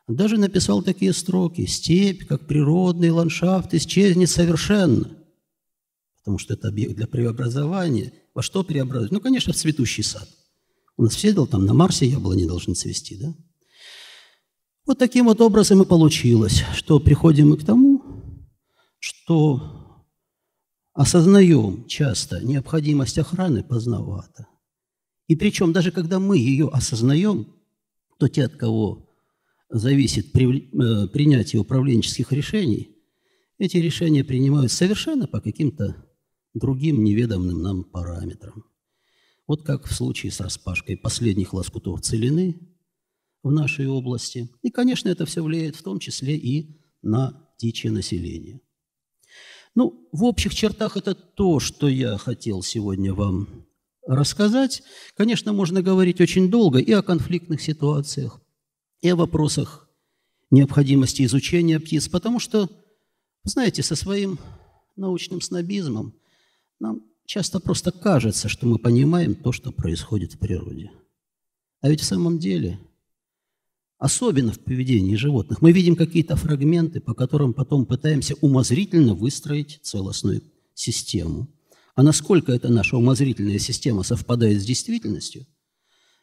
[0.08, 5.18] даже написал такие строки «Степь, как природный ландшафт, исчезнет совершенно»
[6.28, 8.12] потому что это объект для преобразования.
[8.36, 9.14] Во что преобразовать?
[9.14, 10.28] Ну, конечно, в цветущий сад.
[10.98, 13.34] У нас все там на Марсе яблони должны цвести, да?
[14.86, 18.04] Вот таким вот образом и получилось, что приходим мы к тому,
[19.00, 19.77] что
[20.98, 24.48] осознаем часто необходимость охраны поздновато.
[25.28, 27.54] И причем даже когда мы ее осознаем,
[28.18, 29.08] то те, от кого
[29.70, 32.96] зависит э, принятие управленческих решений,
[33.60, 36.04] эти решения принимают совершенно по каким-то
[36.56, 38.66] другим неведомым нам параметрам.
[39.46, 42.60] Вот как в случае с распашкой последних лоскутов целины
[43.44, 44.50] в нашей области.
[44.64, 48.62] И, конечно, это все влияет в том числе и на птичье население.
[49.78, 53.66] Ну, в общих чертах это то, что я хотел сегодня вам
[54.06, 54.82] рассказать.
[55.16, 58.42] Конечно, можно говорить очень долго и о конфликтных ситуациях,
[59.02, 59.88] и о вопросах
[60.52, 62.70] необходимости изучения птиц, потому что,
[63.44, 64.40] знаете, со своим
[64.96, 66.14] научным снобизмом–
[66.80, 70.92] нам часто просто кажется, что мы понимаем то, что происходит в природе.
[71.82, 72.80] А ведь в самом деле,
[73.98, 80.44] особенно в поведении животных, мы видим какие-то фрагменты, по которым потом пытаемся умозрительно выстроить целостную
[80.74, 81.48] систему.
[81.96, 85.46] А насколько эта наша умозрительная система совпадает с действительностью,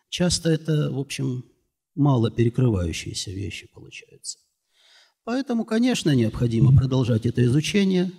[0.09, 1.45] часто это, в общем,
[1.95, 4.39] мало перекрывающиеся вещи получаются.
[5.25, 8.12] Поэтому, конечно, необходимо продолжать это изучение.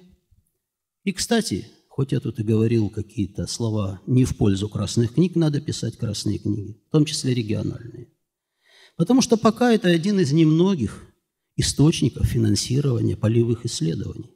[1.03, 5.61] И, кстати, Хоть я тут и говорил какие-то слова не в пользу красных книг, надо
[5.61, 8.09] писать красные книги, в том числе региональные.
[8.95, 11.05] Потому что пока это один из немногих
[11.55, 14.31] источников финансирования полевых исследований.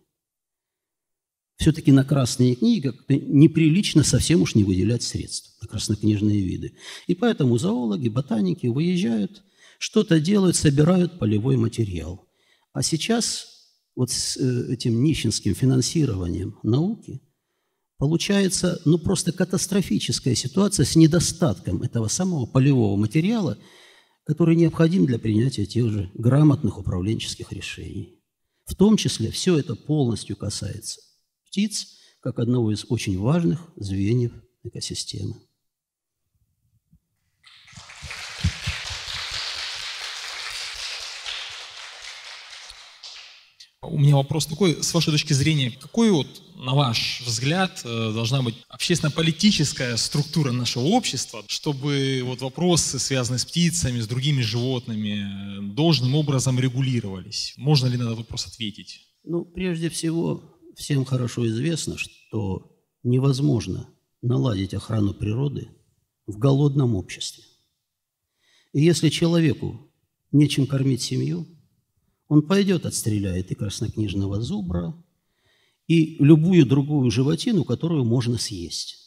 [1.57, 6.73] Все-таки на красные книги неприлично совсем уж не выделять средств, на краснокнижные виды.
[7.07, 9.43] И поэтому зоологи, ботаники выезжают,
[9.77, 12.27] что-то делают, собирают полевой материал.
[12.71, 17.21] А сейчас вот с э, этим нищенским финансированием науки–
[17.99, 23.57] Получается, ну просто катастрофическая ситуация с недостатком этого самого полевого материала,
[24.29, 28.21] который необходим для принятия тех же грамотных управленческих решений.
[28.63, 31.01] В том числе все это полностью касается
[31.47, 35.33] птиц, как одного из очень важных звеньев экосистемы.
[43.81, 46.27] У меня вопрос такой, с вашей точки зрения, какой вот,
[46.57, 53.45] на ваш взгляд, э, должна быть общественно-политическая структура нашего общества, чтобы вот вопросы, связанные с
[53.45, 57.53] птицами, с другими животными, должным образом регулировались?
[57.55, 58.99] Можно ли на этот вопрос ответить?
[59.23, 60.43] Ну, прежде всего,
[60.75, 63.87] всем хорошо известно, что невозможно
[64.21, 65.69] наладить охрану природы
[66.27, 67.45] в голодном обществе.
[68.73, 69.89] И если человеку
[70.33, 71.47] нечем кормить семью–
[72.29, 74.95] он пойдет, отстреляет и краснокнижного зубра,
[75.87, 78.97] и любую другую животину, которую можно съесть.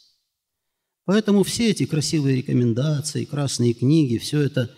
[1.05, 4.75] Поэтому все эти красивые рекомендации, красные книги, все это,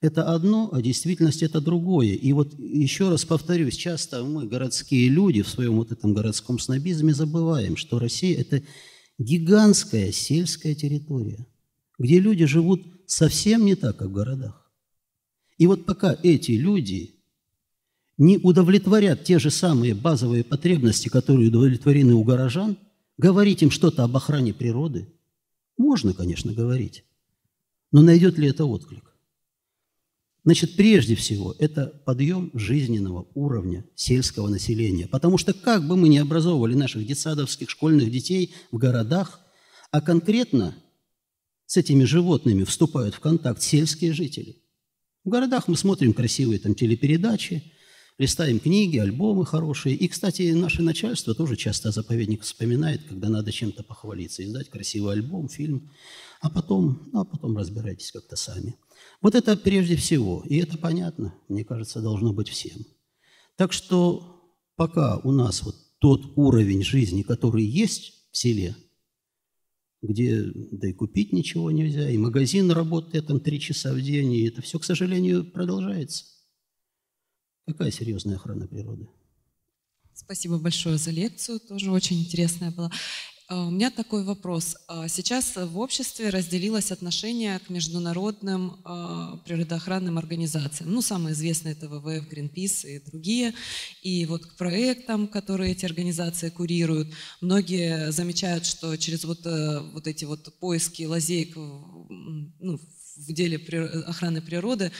[0.00, 2.10] это одно, а действительность это другое.
[2.14, 7.12] И вот еще раз повторюсь, часто мы, городские люди, в своем вот этом городском снобизме
[7.12, 8.62] забываем, что Россия– это
[9.18, 11.46] гигантская сельская территория,
[11.98, 14.70] где люди живут совсем не так, как в городах.
[15.58, 17.17] И вот пока эти люди
[18.18, 22.76] не удовлетворят те же самые базовые потребности, которые удовлетворены у горожан,
[23.16, 25.08] говорить им что-то об охране природы,
[25.76, 27.04] можно, конечно, говорить,
[27.92, 29.04] но найдет ли это отклик?
[30.44, 35.06] Значит, прежде всего, это подъем жизненного уровня сельского населения.
[35.06, 39.40] Потому что как бы мы ни образовывали наших детсадовских школьных детей в городах,
[39.90, 40.74] а конкретно
[41.66, 44.56] с этими животными вступают в контакт сельские жители.
[45.24, 47.72] В городах мы смотрим красивые там телепередачи,
[48.18, 49.94] листаем книги, альбомы хорошие.
[49.94, 55.48] И, кстати, наше начальство тоже часто заповедник вспоминает, когда надо чем-то похвалиться, издать красивый альбом,
[55.48, 55.90] фильм,
[56.40, 58.76] а потом, ну, а потом разбирайтесь как-то сами.
[59.22, 62.84] Вот это прежде всего, и это понятно, мне кажется, должно быть всем.
[63.56, 68.76] Так что пока у нас вот тот уровень жизни, который есть в селе,
[70.00, 74.48] где да и купить ничего нельзя, и магазин работает там три часа в день, и
[74.48, 76.24] это все, к сожалению, продолжается.
[77.68, 79.06] Какая серьезная охрана природы?
[80.14, 82.90] Спасибо большое за лекцию, тоже очень интересная была.
[83.46, 84.76] А, у меня такой вопрос.
[84.88, 90.92] А, сейчас в обществе разделилось отношение к международным а, природоохранным организациям.
[90.92, 93.52] Ну, самые известные это ВВФ, Greenpeace и другие.
[94.02, 97.12] И вот к проектам, которые эти организации курируют,
[97.42, 102.80] многие замечают, что через вот, э, вот эти вот поиски лазеек ну,
[103.18, 103.58] в деле
[104.06, 104.92] охраны природы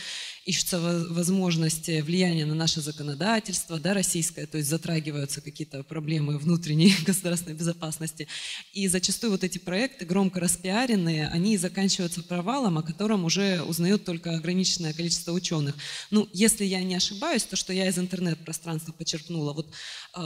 [0.49, 7.55] ищутся возможности влияния на наше законодательство, да, российское, то есть затрагиваются какие-то проблемы внутренней государственной
[7.55, 8.29] безопасности.
[8.73, 14.35] И зачастую вот эти проекты, громко распиаренные, они заканчиваются провалом, о котором уже узнает только
[14.37, 15.75] ограниченное количество ученых.
[16.11, 19.69] Ну, если я не ошибаюсь, то, что я из интернет-пространства почерпнула, вот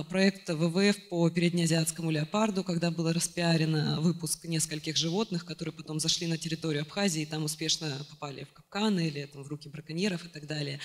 [0.09, 6.39] проект ВВФ по переднеазиатскому леопарду, когда было распиарено выпуск нескольких животных, которые потом зашли на
[6.39, 10.47] территорию Абхазии и там успешно попали в капканы или там, в руки браконьеров, и так
[10.47, 10.79] далее.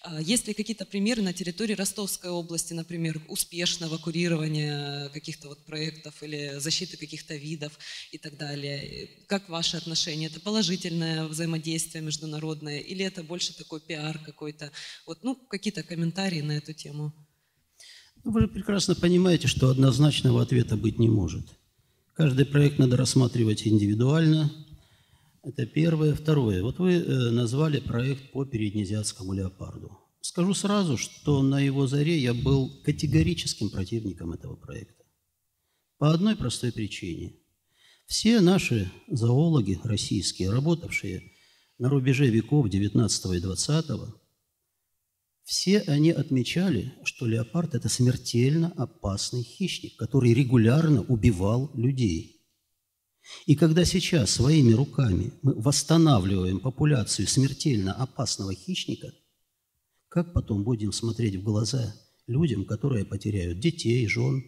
[0.00, 6.22] А, есть ли какие-то примеры на территории Ростовской области, например, успешного курирования каких-то вот проектов
[6.22, 7.78] или защиты каких-то видов
[8.12, 9.08] и так далее?
[9.26, 10.26] Как ваши отношения?
[10.26, 14.70] Это положительное взаимодействие международное или это больше такой пиар какой-то?
[15.06, 17.12] Вот, ну, какие-то комментарии на эту тему.
[18.24, 21.46] Ну, вы же прекрасно понимаете, что однозначного ответа быть не может.
[22.14, 24.50] Каждый проект надо рассматривать индивидуально,
[25.42, 26.14] это первое.
[26.14, 26.62] Второе.
[26.62, 29.96] Вот вы э, назвали проект по переднеазиатскому леопарду.
[30.20, 35.04] Скажу сразу, что на его заре я был категорическим противником этого проекта.
[35.96, 37.36] По одной простой причине.
[38.06, 41.22] Все наши зоологи российские, работавшие
[41.78, 43.86] на рубеже веков 19 и 20,
[45.48, 52.36] все они отмечали, что леопард– это смертельно опасный хищник, который регулярно убивал людей–
[53.46, 59.12] и когда сейчас своими руками мы восстанавливаем популяцию смертельно опасного хищника,
[60.08, 61.94] как потом будем смотреть в глаза
[62.26, 64.42] людям, которые потеряют детей, жен?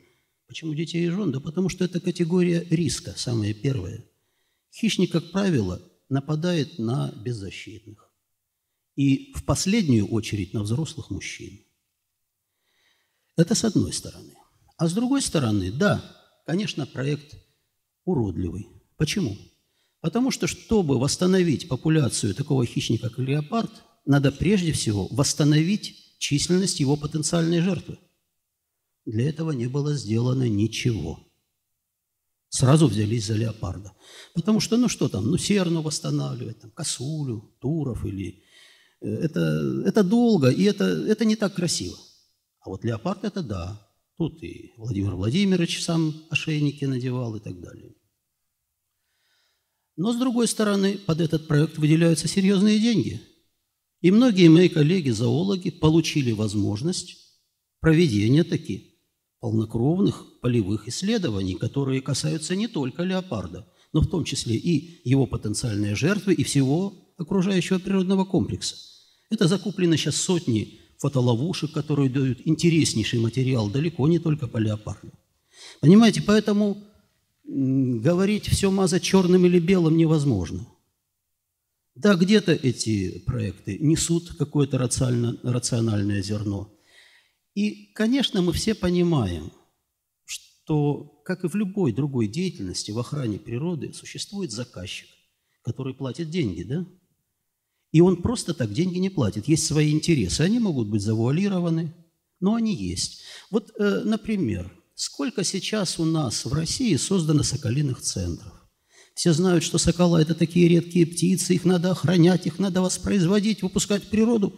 [0.46, 1.30] Почему детей и жен?
[1.30, 4.04] Да потому что это категория риска, самая первая.
[4.72, 8.09] Хищник, как правило, нападает на беззащитных.
[8.96, 11.60] И в последнюю очередь на взрослых мужчин.
[13.36, 14.34] Это с одной стороны.
[14.76, 16.02] А с другой стороны, да,
[16.46, 17.36] конечно, проект
[18.04, 18.68] уродливый.
[18.96, 19.36] Почему?
[20.00, 23.70] Потому что, чтобы восстановить популяцию такого хищника, как леопард,
[24.06, 27.98] надо прежде всего восстановить численность его потенциальной жертвы.
[29.04, 31.26] Для этого не было сделано ничего.
[32.48, 33.92] Сразу взялись за леопарда.
[34.34, 38.42] Потому что, ну что там, ну серну восстанавливать, там, косулю, туров или...
[39.00, 41.96] Это, это долго, и это, это не так красиво.
[42.60, 43.80] А вот леопард– это да.
[44.18, 47.94] Тут и Владимир Владимирович сам ошейники надевал и так далее.
[49.96, 53.22] Но, с другой стороны, под этот проект выделяются серьезные деньги.
[54.02, 57.16] И многие мои коллеги-зоологи получили возможность
[57.80, 58.82] проведения таких
[59.40, 65.94] полнокровных полевых исследований, которые касаются не только леопарда, но в том числе и его потенциальной
[65.94, 68.89] жертвы, и всего окружающего природного комплекса.
[69.30, 75.12] Это закуплено сейчас сотни фотоловушек, которые дают интереснейший материал далеко не только по леопарду.
[75.80, 76.76] Понимаете, поэтому
[77.44, 80.66] говорить все мазать черным или белым невозможно.
[81.94, 86.72] Да, где-то эти проекты несут какое-то рациональное зерно.
[87.54, 89.52] И, конечно, мы все понимаем,
[90.24, 95.08] что, как и в любой другой деятельности в охране природы, существует заказчик,
[95.62, 96.86] который платит деньги, да?
[97.92, 99.48] И он просто так деньги не платит.
[99.48, 100.42] Есть свои интересы.
[100.42, 101.94] Они могут быть завуалированы,
[102.38, 103.22] но они есть.
[103.50, 104.70] Вот, э, например,
[105.02, 108.52] Сколько сейчас у нас в России создано соколиных центров?
[109.14, 114.04] Все знают, что сокола– это такие редкие птицы, их надо охранять, их надо воспроизводить, выпускать
[114.04, 114.54] в природу.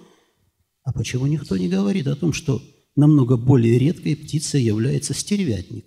[0.82, 2.60] А почему никто не говорит о том, что
[2.96, 5.86] намного более редкой птицей является стервятник?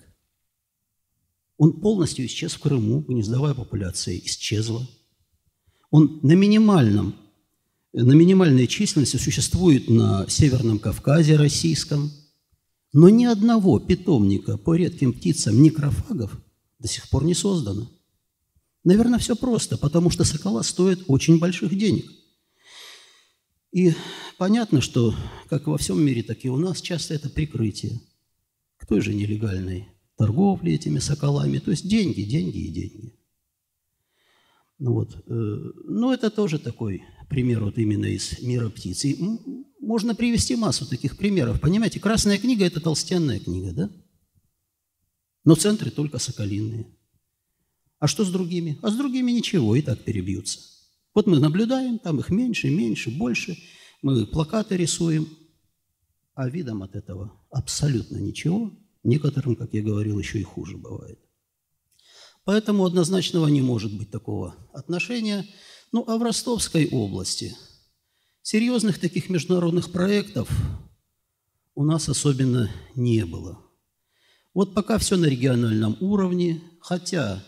[1.57, 4.87] Он полностью исчез в Крыму, гнездовая популяция исчезла.
[5.91, 7.13] Он на минимальном,
[8.03, 12.11] на минимальной численности существует на Северном Кавказе российском–
[12.97, 16.41] но ни одного питомника по редким птицам некрофагов
[16.79, 17.91] до сих пор не создано.
[18.85, 22.09] Наверное, все просто, потому что сокола стоят очень больших денег.
[23.73, 23.93] И
[24.37, 25.13] понятно, что
[25.49, 27.99] как во всем мире, так и у нас часто это прикрытие
[28.77, 31.57] к той же нелегальной торговле этими соколами.
[31.57, 33.13] То есть деньги, деньги и деньги.
[34.77, 35.15] Ну вот.
[35.15, 39.05] Э, ну, это тоже такой пример вот именно из мира птиц.
[39.05, 39.17] И
[39.79, 41.61] можно привести массу таких примеров.
[41.61, 43.91] Понимаете, красная книга– это толстенная книга, да?
[45.43, 46.87] Но центры только соколиные.
[47.99, 48.77] А что с другими?
[48.81, 50.59] А с другими ничего, и так перебьются.
[51.13, 53.57] Вот мы наблюдаем, там их меньше, меньше, больше.
[54.01, 55.27] Мы плакаты рисуем,
[56.33, 58.77] а видом от этого абсолютно ничего.
[59.03, 61.19] Некоторым, как я говорил, еще и хуже бывает.
[62.45, 65.47] Поэтому однозначного не может быть такого отношения.
[65.91, 67.55] Ну, а в Ростовской области
[68.43, 70.47] серьезных таких международных проектов
[71.73, 73.59] у нас особенно не было.
[74.53, 77.43] Вот пока все на региональном уровне, хотя,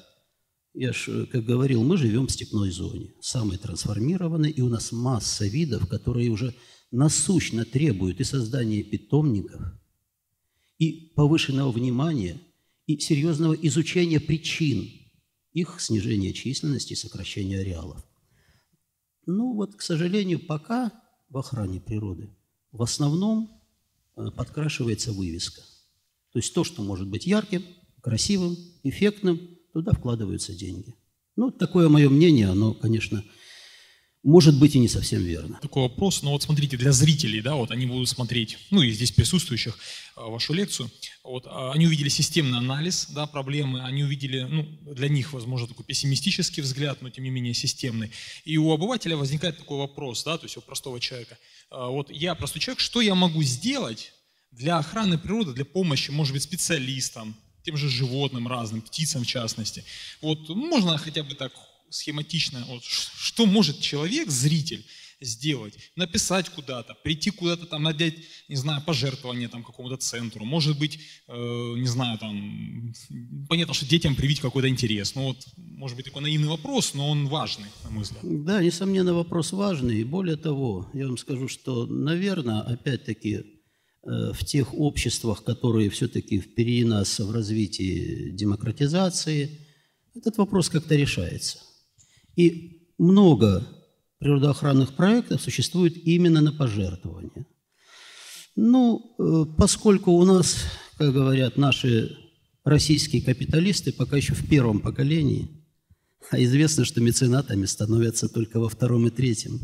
[0.73, 5.45] я же, как говорил, мы живем в степной зоне, самой трансформированной, и у нас масса
[5.45, 6.55] видов, которые уже
[6.89, 9.61] насущно требуют и создания питомников,
[10.79, 12.41] и повышенного внимания–
[12.87, 14.89] и серьезного изучения причин
[15.53, 18.03] их снижения численности и сокращения ареалов.
[19.25, 20.91] Ну вот, к сожалению, пока
[21.29, 22.29] в охране природы
[22.71, 23.61] в основном
[24.15, 25.61] э, подкрашивается вывеска.
[26.31, 27.63] То есть то, что может быть ярким,
[28.01, 29.39] красивым, эффектным,
[29.73, 30.95] туда вкладываются деньги.
[31.35, 33.23] Ну, такое мое мнение, оно, конечно,
[34.23, 35.59] может быть и не совсем верно.
[35.61, 39.11] Такой вопрос, но вот смотрите, для зрителей, да, вот они будут смотреть, ну и здесь
[39.11, 39.77] присутствующих,
[40.15, 40.91] а, вашу лекцию,
[41.23, 44.63] вот, а, они увидели системный анализ, да, проблемы, они увидели, ну,
[44.93, 48.11] для них, возможно, такой пессимистический взгляд, но тем не менее системный.
[48.43, 51.37] И у обывателя возникает такой вопрос, да, то есть у простого человека,
[51.69, 54.13] а, вот я простой человек, что я могу сделать
[54.51, 59.83] для охраны природы, для помощи, может быть, специалистам, тем же животным разным, птицам в частности.
[60.21, 61.51] Вот можно хотя бы так
[61.89, 64.85] схематично, вот, что может человек, зритель,
[65.19, 70.99] сделать, написать куда-то, прийти куда-то там, надеть, не знаю, пожертвование там какому-то центру, может быть,
[71.27, 72.93] э, не знаю, там,
[73.49, 77.27] понятно, что детям привить какой-то интерес, ну вот, может быть, такой наивный вопрос, но он
[77.27, 78.21] важный, на мой взгляд.
[78.23, 83.33] Да, несомненно, вопрос важный, и более того, я вам скажу, что, наверное, опять-таки,
[84.03, 89.49] э, в тех обществах, которые все-таки впереди нас в развитии демократизации,
[90.13, 91.59] этот вопрос как-то решается.
[92.37, 93.67] И много
[94.19, 97.45] природоохранных проектов существует именно на пожертвования.
[98.55, 100.57] Ну, э, поскольку у нас,
[100.97, 102.15] как говорят наши
[102.63, 105.49] российские капиталисты, пока еще в первом поколении,
[106.29, 109.59] а известно, что меценатами становятся только во втором и третьем.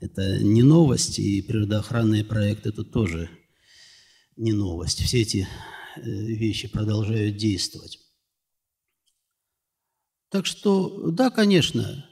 [0.00, 3.30] Это не новость, и природоохранные проекты это тоже
[4.36, 5.02] не новость.
[5.02, 5.48] Все эти
[5.96, 7.98] э, вещи продолжают действовать.
[10.30, 12.04] Так что, да, конечно,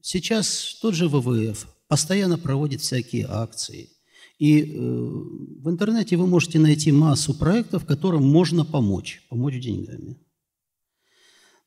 [0.00, 3.90] сейчас тот же ВВФ постоянно проводит всякие акции.
[4.38, 10.18] И э, в интернете вы можете найти массу проектов, которым можно помочь, помочь деньгами.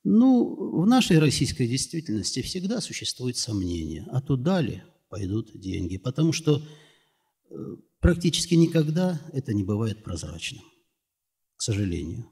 [0.04, 6.62] Ну, в нашей российской действительности всегда существует сомнение, а туда ли пойдут деньги, потому что
[7.50, 7.56] э,
[8.00, 10.64] практически никогда это не бывает прозрачным,
[11.56, 12.30] к сожалению.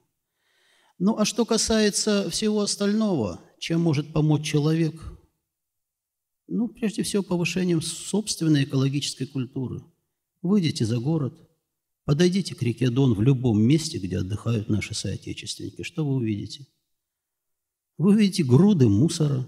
[1.06, 5.04] Ну а что касается всего остального, чем может помочь человек?
[6.48, 9.84] Ну, прежде всего, повышением собственной экологической культуры.
[10.42, 11.38] Выйдите за город,
[12.06, 15.84] подойдите к реке Дон в любом месте, где отдыхают наши соотечественники.
[15.84, 16.68] Что вы увидите?
[17.98, 19.46] Вы увидите груды мусора,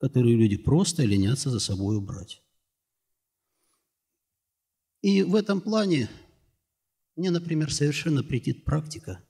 [0.00, 2.42] которые люди просто ленятся за собой убрать.
[5.00, 6.10] И в этом плане
[7.16, 9.24] мне, например, совершенно претит практика–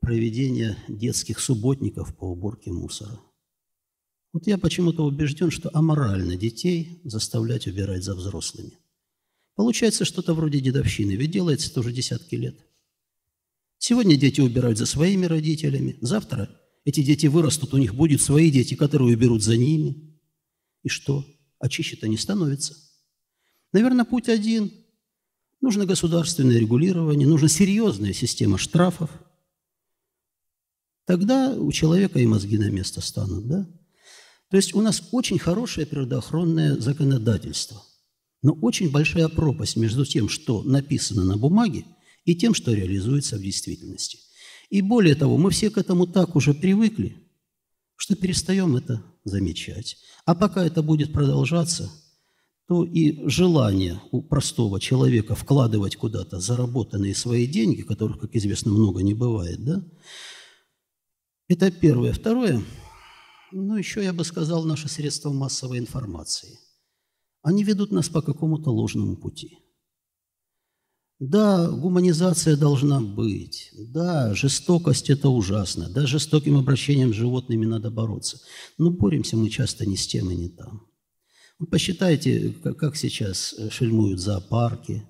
[0.00, 3.20] проведения детских субботников по уборке мусора.
[4.32, 8.72] Вот я почему-то убежден, что аморально детей заставлять убирать за взрослыми.
[9.54, 12.56] Получается что-то вроде дедовщины, ведь делается тоже десятки лет.
[13.78, 16.48] Сегодня дети убирают за своими родителями, завтра
[16.84, 20.16] эти дети вырастут, у них будут свои дети, которые уберут за ними.
[20.84, 21.24] И что?
[21.58, 22.76] А чище-то не становится.
[23.72, 24.72] Наверное, путь один.
[25.60, 29.10] Нужно государственное регулирование, нужна серьезная система штрафов–
[31.08, 33.66] Тогда у человека и мозги на место станут, да?
[34.50, 37.82] То есть у нас очень хорошее природоохранное законодательство,
[38.42, 41.86] но очень большая пропасть между тем, что написано на бумаге,
[42.26, 44.18] и тем, что реализуется в действительности.
[44.68, 47.16] И более того, мы все к этому так уже привыкли,
[47.96, 49.96] что перестаем это замечать.
[50.26, 51.90] А пока это будет продолжаться,
[52.66, 59.02] то и желание у простого человека вкладывать куда-то заработанные свои деньги, которых, как известно, много
[59.02, 59.82] не бывает, да,
[61.48, 62.12] это первое.
[62.12, 62.62] Второе,
[63.52, 66.58] ну, еще я бы сказал, наши средства массовой информации.
[67.42, 69.58] они ведут нас по какому-то ложному пути.
[71.18, 73.70] Да, гуманизация должна быть.
[73.76, 75.88] Да, жестокость– это ужасно.
[75.88, 78.40] Да, жестоким обращением с животными надо бороться.
[78.76, 80.86] Но боремся мы часто не с тем и не там.
[81.70, 85.08] Посчитайте, как сейчас шельмуют зоопарки,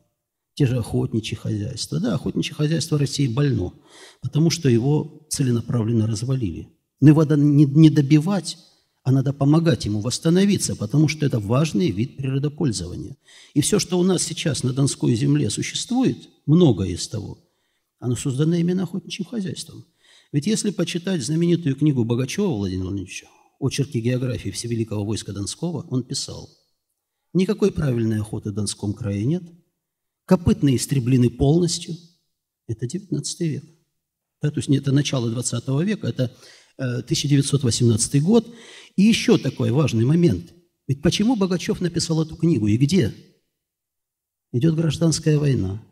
[0.59, 2.00] те же охотничьи хозяйства.
[2.00, 3.74] Да, охотничье хозяйство России больно,
[4.20, 6.68] потому что его целенаправленно развалили.
[7.00, 8.59] Но его надо не добивать,
[9.04, 13.16] а надо помогать ему восстановиться, потому что это важный вид природопользования.
[13.54, 17.38] И все, что у нас сейчас на Донской земле существует, многое из того,
[18.00, 19.84] оно создано именно охотничьим хозяйством.
[20.32, 23.28] Ведь если почитать знаменитую книгу Богачева Владимира Владимировича
[23.61, 26.50] «Очерки географии Всевеликого войска Донского», он писал,
[27.32, 29.44] «Никакой правильной охоты в Донском крае нет,
[30.29, 31.97] копытные истреблены полностью».
[32.68, 33.64] Это 19 век.
[34.43, 36.37] Да, то есть это начало 20 века, это
[36.76, 38.47] 1918 э, год.
[38.95, 40.53] И еще такой важный момент.
[40.87, 43.14] Ведь почему Богачев написал эту книгу и где?
[44.53, 45.83] Идет гражданская война.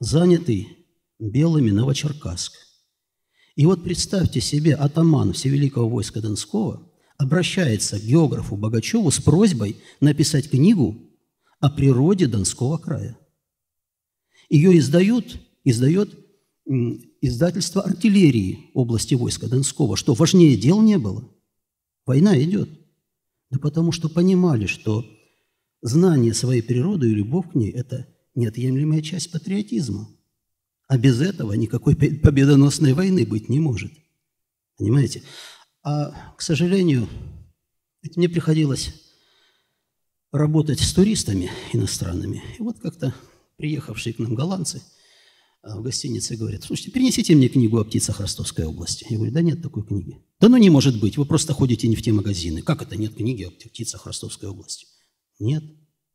[0.00, 0.68] Занятый
[1.18, 2.52] белыми Новочеркасск.
[3.54, 10.50] И вот представьте себе, атаман Всевеликого войска Донского обращается к географу Богачеву с просьбой написать
[10.50, 10.96] книгу
[11.60, 13.16] о природе Донского края.
[14.48, 16.14] Ее издают, издает
[17.20, 21.28] издательство артиллерии области войска Донского, что важнее дел не было.
[22.04, 22.68] Война идет.
[23.50, 25.04] Да потому что понимали, что
[25.82, 30.08] знание своей природы и любовь к ней– это неотъемлемая часть патриотизма.
[30.88, 33.92] А без этого никакой победоносной войны быть не может.
[34.76, 35.22] Понимаете?
[35.82, 37.08] А, к сожалению,
[38.14, 38.94] мне приходилось
[40.32, 42.42] работать с туристами иностранными.
[42.58, 43.14] И вот как-то
[43.56, 44.82] приехавшие к нам голландцы–
[45.66, 49.04] а, в гостинице говорят, слушайте, принесите мне книгу о птицах Ростовской области.
[49.10, 50.22] Я говорю, да нет такой книги.
[50.38, 52.62] Да ну не может быть, вы просто ходите не в те магазины.
[52.62, 54.86] Как это нет книги о птицах Ростовской области?
[55.40, 55.64] Нет,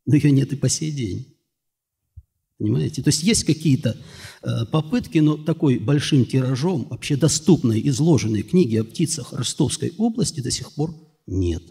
[0.06, 1.36] но ее нет и по сей день.
[2.56, 3.02] Понимаете?
[3.02, 3.98] То есть есть какие-то
[4.42, 10.50] э, попытки, но такой большим тиражом вообще доступной, изложенной книги о птицах Ростовской области до
[10.50, 10.94] сих пор
[11.26, 11.62] нет.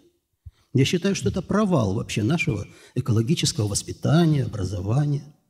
[0.74, 5.24] Я считаю, что это провал вообще нашего экологического воспитания, образования–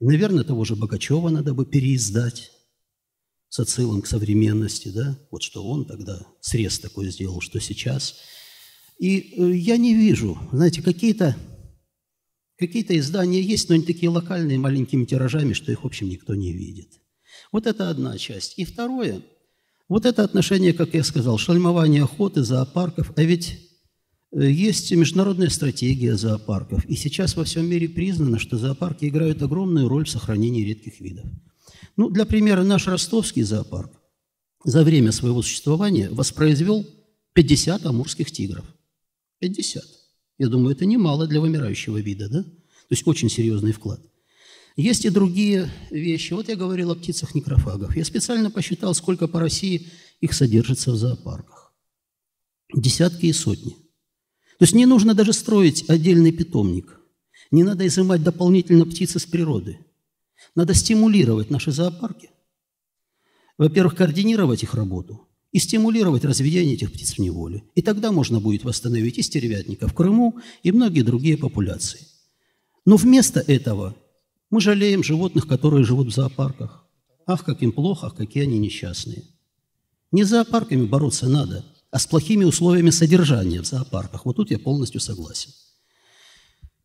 [0.00, 2.52] наверное, того же Богачева надо бы переиздать
[3.48, 8.16] с отсылом к современности, да, вот что он тогда срез такой сделал, что сейчас.
[8.98, 11.36] И э, я не вижу, знаете, какие-то
[12.58, 16.52] какие издания есть, но они такие локальные, маленькими тиражами, что их, в общем, никто не
[16.52, 16.88] видит.
[17.52, 18.58] Вот это одна часть.
[18.58, 19.22] И второе,
[19.88, 23.65] вот это отношение, как я сказал, шальмование охоты, зоопарков, а ведь
[24.44, 30.04] есть международная стратегия зоопарков, и сейчас во всем мире признано, что зоопарки играют огромную роль
[30.04, 31.24] в сохранении редких видов.
[31.96, 33.90] Ну, для примера, наш ростовский зоопарк
[34.64, 36.86] за время своего существования воспроизвел
[37.32, 38.66] 50 амурских тигров.
[39.38, 39.82] 50.
[40.38, 42.42] Я думаю, это немало для вымирающего вида, да?
[42.42, 44.00] То есть очень серьезный вклад.
[44.76, 46.34] Есть и другие вещи.
[46.34, 47.96] Вот я говорил о птицах некрофагов.
[47.96, 49.88] Я специально посчитал, сколько по России
[50.20, 51.74] их содержится в зоопарках.
[52.74, 53.85] Десятки и сотни.
[54.58, 56.98] То есть не нужно даже строить отдельный питомник.
[57.50, 59.78] Не надо изымать дополнительно птицы с природы.
[60.54, 62.30] Надо стимулировать наши зоопарки.
[63.58, 67.64] Во-первых, координировать их работу и стимулировать разведение этих птиц в неволе.
[67.74, 72.00] И тогда можно будет восстановить и стервятника в Крыму, и многие другие популяции.
[72.86, 73.94] Но вместо этого
[74.50, 76.86] мы жалеем животных, которые живут в зоопарках.
[77.26, 79.24] Ах, как им плохо, какие они несчастные.
[80.12, 81.64] Не с зоопарками бороться надо–
[81.96, 84.26] а с плохими условиями содержания в зоопарках.
[84.26, 85.50] Вот тут я полностью согласен.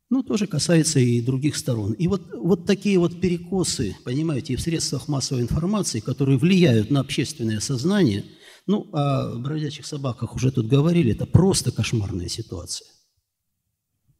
[0.09, 1.91] Ну, тоже касается и других сторон.
[1.91, 7.01] И вот, вот такие вот перекосы, понимаете, и в средствах массовой информации, которые влияют на
[7.01, 8.23] общественное сознание,
[8.67, 12.87] ну, о бродячих собаках уже тут говорили, это просто кошмарная ситуация.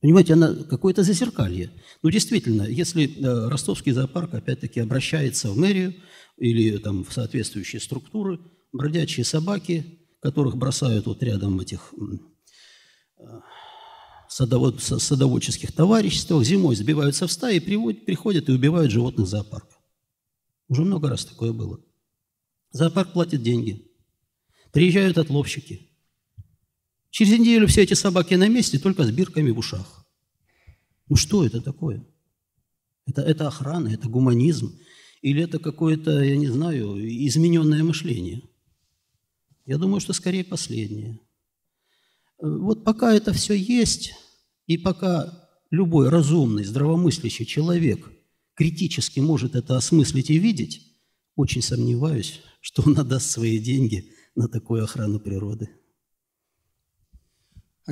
[0.01, 1.71] Понимаете, она какое-то зазеркалье.
[2.03, 5.95] Ну, действительно, если э, ростовский зоопарк, опять-таки, обращается в мэрию
[6.35, 8.39] или там, в соответствующие структуры,
[8.73, 11.93] бродячие собаки которых бросают вот рядом этих
[13.17, 13.23] э,
[14.29, 19.75] садовод, садоводческих товариществах, зимой сбиваются в стаи, приводят, приходят и убивают животных зоопарка.
[20.69, 21.81] Уже много раз такое было.
[22.71, 23.91] Зоопарк платит деньги.
[24.71, 25.89] Приезжают отловщики.
[27.09, 30.05] Через неделю все эти собаки на месте, только с бирками в ушах.
[31.09, 32.05] Ну что это такое?
[33.05, 34.79] Это, это охрана, это гуманизм?
[35.21, 38.43] Или это какое-то, я не знаю, измененное мышление?
[39.65, 41.19] Я думаю, что скорее последнее.
[42.39, 44.13] Э, вот пока это все есть,
[44.67, 48.11] и пока любой разумный, здравомыслящий человек
[48.55, 50.87] критически может это осмыслить и видеть,
[51.35, 55.69] очень сомневаюсь, что он отдаст свои деньги на такую охрану природы.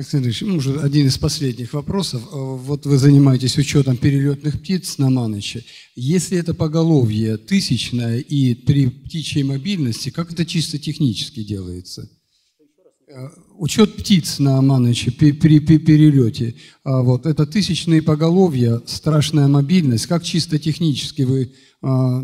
[0.00, 2.22] Александр Ильич, ну, уже один из последних вопросов.
[2.22, 5.62] Э, вот вы занимаетесь учетом перелетных птиц на Маныче.
[5.94, 12.08] Если это поголовье тысячное и при птичьей мобильности, как это чисто технически делается?
[13.08, 13.28] Э,
[13.58, 16.54] учет птиц на Маныче при, при, при перелете.
[16.82, 20.06] А вот это тысячные поголовья, страшная мобильность.
[20.06, 21.52] Как чисто технически вы
[21.82, 22.22] а?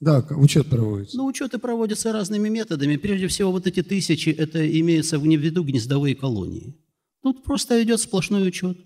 [0.00, 1.16] Да, учет проводится.
[1.16, 2.96] Ну, учеты проводятся разными методами.
[2.96, 6.76] Прежде всего, вот эти тысячи, это имеется в виду гнездовые колонии.
[7.22, 8.78] Тут просто идет сплошной учет.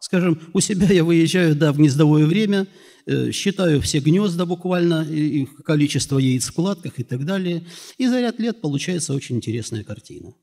[0.00, 2.66] Скажем, у себя я выезжаю, да, в гнездовое время,
[3.06, 7.64] э, считаю все гнезда буквально, и, и количество яиц в кладках и так далее.
[7.98, 10.34] И за ряд лет получается очень интересная картина.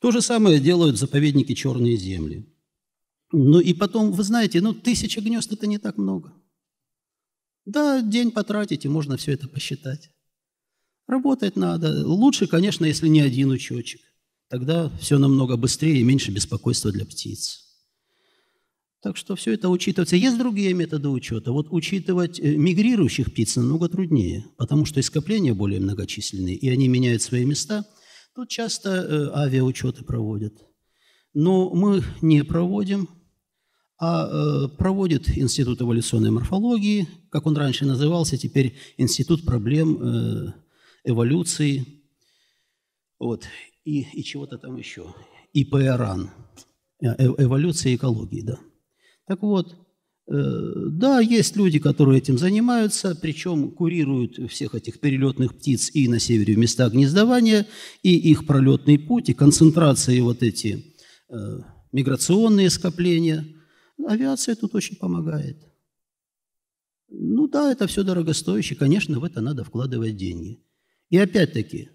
[0.00, 2.46] То же самое делают заповедники «Черные земли».
[3.32, 6.34] Ну и потом, вы знаете, ну, тысяча гнезд– это не так много.
[7.64, 10.10] Да, день потратить, и можно все это посчитать.
[11.06, 12.06] Работать надо.
[12.06, 14.00] Лучше, конечно, если не один учетчик.
[14.48, 17.62] Тогда все намного быстрее и меньше беспокойства для птиц.
[19.02, 20.14] Так что все это учитывается.
[20.14, 21.50] Есть другие методы учета.
[21.50, 26.86] Вот учитывать э, мигрирующих птиц намного труднее, потому что и скопления более многочисленные, и они
[26.86, 27.84] меняют свои места.
[28.34, 30.54] Тут часто э, авиаучеты проводят.
[31.34, 33.08] Но мы не проводим,
[33.98, 40.52] а э, проводит Институт эволюционной морфологии, как он раньше назывался, теперь Институт проблем э,
[41.04, 41.86] эволюции.
[43.18, 43.44] Вот,
[43.84, 45.14] и, и чего-то там еще,
[45.52, 46.30] ИПРАН,
[47.00, 47.06] э,
[47.38, 48.58] эволюция и экологии, да.
[49.26, 49.76] Так вот,
[50.26, 56.54] да, есть люди, которые этим занимаются, причем курируют всех этих перелетных птиц и на севере
[56.54, 57.66] в места гнездования,
[58.02, 60.84] и их пролетный путь, и концентрации вот эти
[61.92, 63.46] миграционные скопления–
[64.06, 65.56] Авиация тут очень помогает.
[67.08, 70.62] Ну да, это все дорогостоящее, конечно, в это надо вкладывать деньги.
[71.10, 71.90] И опять-таки,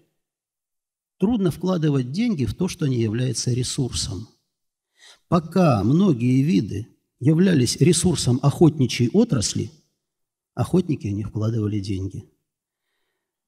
[1.18, 4.28] трудно вкладывать деньги в то, что не является ресурсом.
[5.26, 6.86] Пока многие виды
[7.18, 9.72] являлись ресурсом охотничьей отрасли,
[10.54, 12.30] охотники в них вкладывали деньги.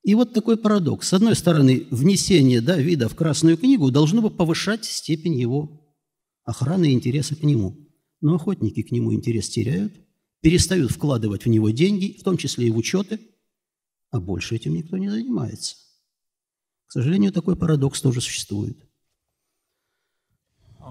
[0.02, 1.08] И вот такой парадокс.
[1.08, 5.94] С одной стороны, внесение да, вида в Красную книгу должно бы повышать степень его
[6.42, 7.76] охраны и интереса к нему–
[8.20, 9.94] но охотники к нему интерес теряют,
[10.40, 13.20] перестают вкладывать в него деньги, в том числе и в учеты,
[14.10, 15.76] а больше этим никто не занимается.
[16.86, 18.76] К сожалению, такой парадокс тоже существует.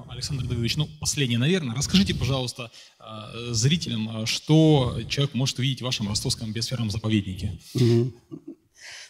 [0.08, 1.76] Александр Давидович, ну, последнее, наверное.
[1.76, 7.60] Расскажите, пожалуйста, э, зрителям, что человек может увидеть в вашем ростовском биосферном заповеднике.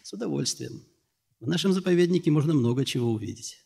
[0.03, 0.83] С удовольствием.
[1.39, 3.57] В нашем заповеднике можно много чего увидеть.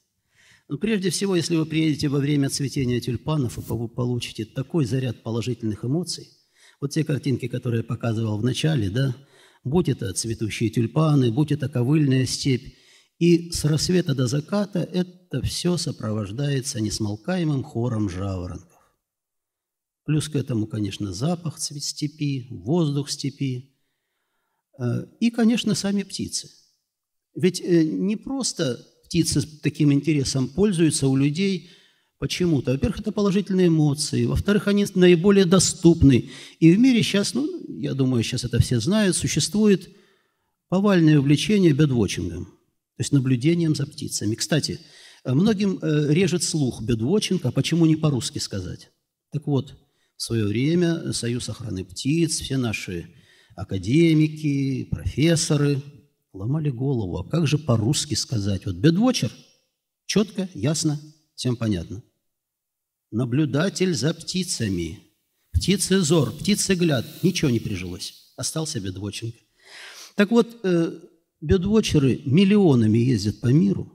[0.70, 5.22] Но ну, прежде всего, если вы приедете во время цветения тюльпанов, вы получите такой заряд
[5.22, 6.30] положительных эмоций.
[6.80, 9.16] Вот те картинки, которые я показывал в начале, да,
[9.64, 12.76] будь это цветущие тюльпаны, будь это ковыльная степь,
[13.20, 18.82] и с рассвета до заката это все сопровождается несмолкаемым хором жаворонков.
[20.06, 23.78] Плюс к этому, конечно, запах цвет степи, воздух степи
[24.80, 24.84] э,
[25.20, 26.50] и, конечно, сами птицы.
[27.36, 31.70] Ведь э, не просто птицы таким интересом пользуются у людей
[32.18, 32.72] почему-то.
[32.72, 34.26] Во-первых, это положительные эмоции.
[34.26, 36.32] Во-вторых, они наиболее доступны.
[36.60, 37.48] И в мире сейчас, ну,
[37.80, 39.88] я думаю, сейчас это все знают, существует
[40.68, 44.34] повальное увлечение бедвотчингом, то есть наблюдением за птицами.
[44.34, 44.80] Кстати,
[45.24, 48.90] многим э, режет слух бедвотчинг, а почему не по-русски сказать?
[49.32, 49.76] Так вот,
[50.18, 53.14] в свое время Союз охраны птиц, все наши
[53.56, 55.80] академики, профессоры–
[56.34, 58.66] ломали голову, а как же по-русски сказать?
[58.66, 59.32] Вот бедвочер,
[60.06, 61.00] четко, ясно,
[61.36, 62.04] всем понятно.
[63.12, 65.00] Наблюдатель за птицами,
[65.52, 69.36] птицезор, птицегляд, ничего не прижилось, остался бедвочинг.
[70.16, 71.00] Так вот, э,
[71.40, 73.92] бедвочеры миллионами ездят по миру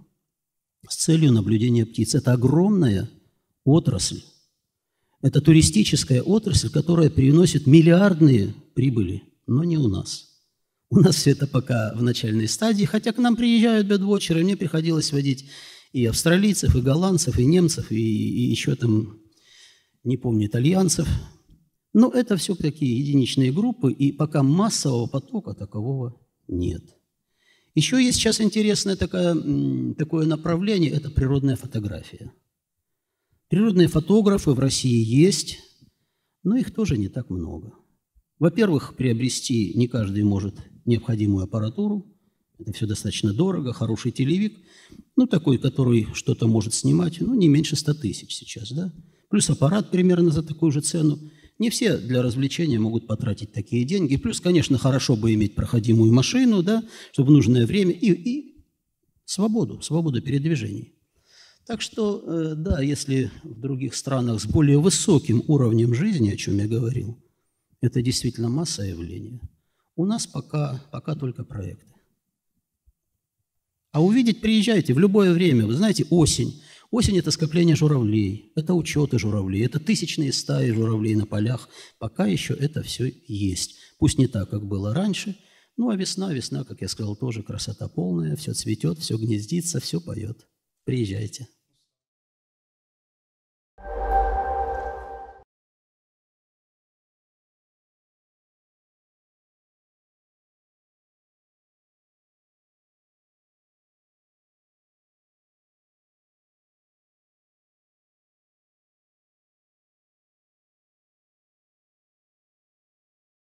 [0.88, 2.14] с целью наблюдения птиц.
[2.14, 3.10] Это огромная
[3.64, 4.22] отрасль.
[5.20, 10.26] Это туристическая отрасль, которая приносит миллиардные прибыли, но не у нас–
[10.90, 15.12] у нас все это пока в начальной стадии, хотя к нам приезжают бедвотчеры, мне приходилось
[15.12, 15.46] водить
[15.92, 19.18] и австралийцев, и голландцев, и немцев, и, и еще там,
[20.04, 21.08] не помню, итальянцев.
[21.92, 26.82] Но это все такие единичные группы, и пока массового потока такового нет.
[27.74, 32.32] Еще есть сейчас интересное такое, такое направление– это природная фотография.
[33.48, 35.58] Природные фотографы в России есть,
[36.42, 37.72] но их тоже не так много.
[38.38, 40.56] Во-первых, приобрести не каждый может
[40.88, 42.06] необходимую аппаратуру.
[42.58, 44.58] Это все достаточно дорого, хороший телевик,
[45.14, 48.92] ну, такой, который что-то может снимать, ну, не меньше 100 тысяч сейчас, да.
[49.30, 51.18] Плюс аппарат примерно за такую же цену.
[51.58, 54.16] Не все для развлечения могут потратить такие деньги.
[54.16, 56.82] Плюс, конечно, хорошо бы иметь проходимую машину, да,
[57.12, 58.64] чтобы в нужное время и, и
[59.24, 60.94] свободу, свободу передвижений.
[61.66, 66.56] Так что, э, да, если в других странах с более высоким уровнем жизни, о чем
[66.58, 67.18] я говорил,
[67.82, 69.40] это действительно масса явления.
[69.98, 71.92] У нас пока, пока только проекты.
[73.90, 75.66] А увидеть приезжайте в любое время.
[75.66, 76.62] Вы знаете, осень.
[76.92, 81.68] Осень– это скопление журавлей, это учеты журавлей, это тысячные стаи журавлей на полях.
[81.98, 83.74] Пока еще это все есть.
[83.98, 85.36] Пусть не так, как было раньше,
[85.76, 90.00] ну а весна, весна, как я сказал, тоже красота полная, все цветет, все гнездится, все
[90.00, 90.46] поет.
[90.84, 91.48] Приезжайте.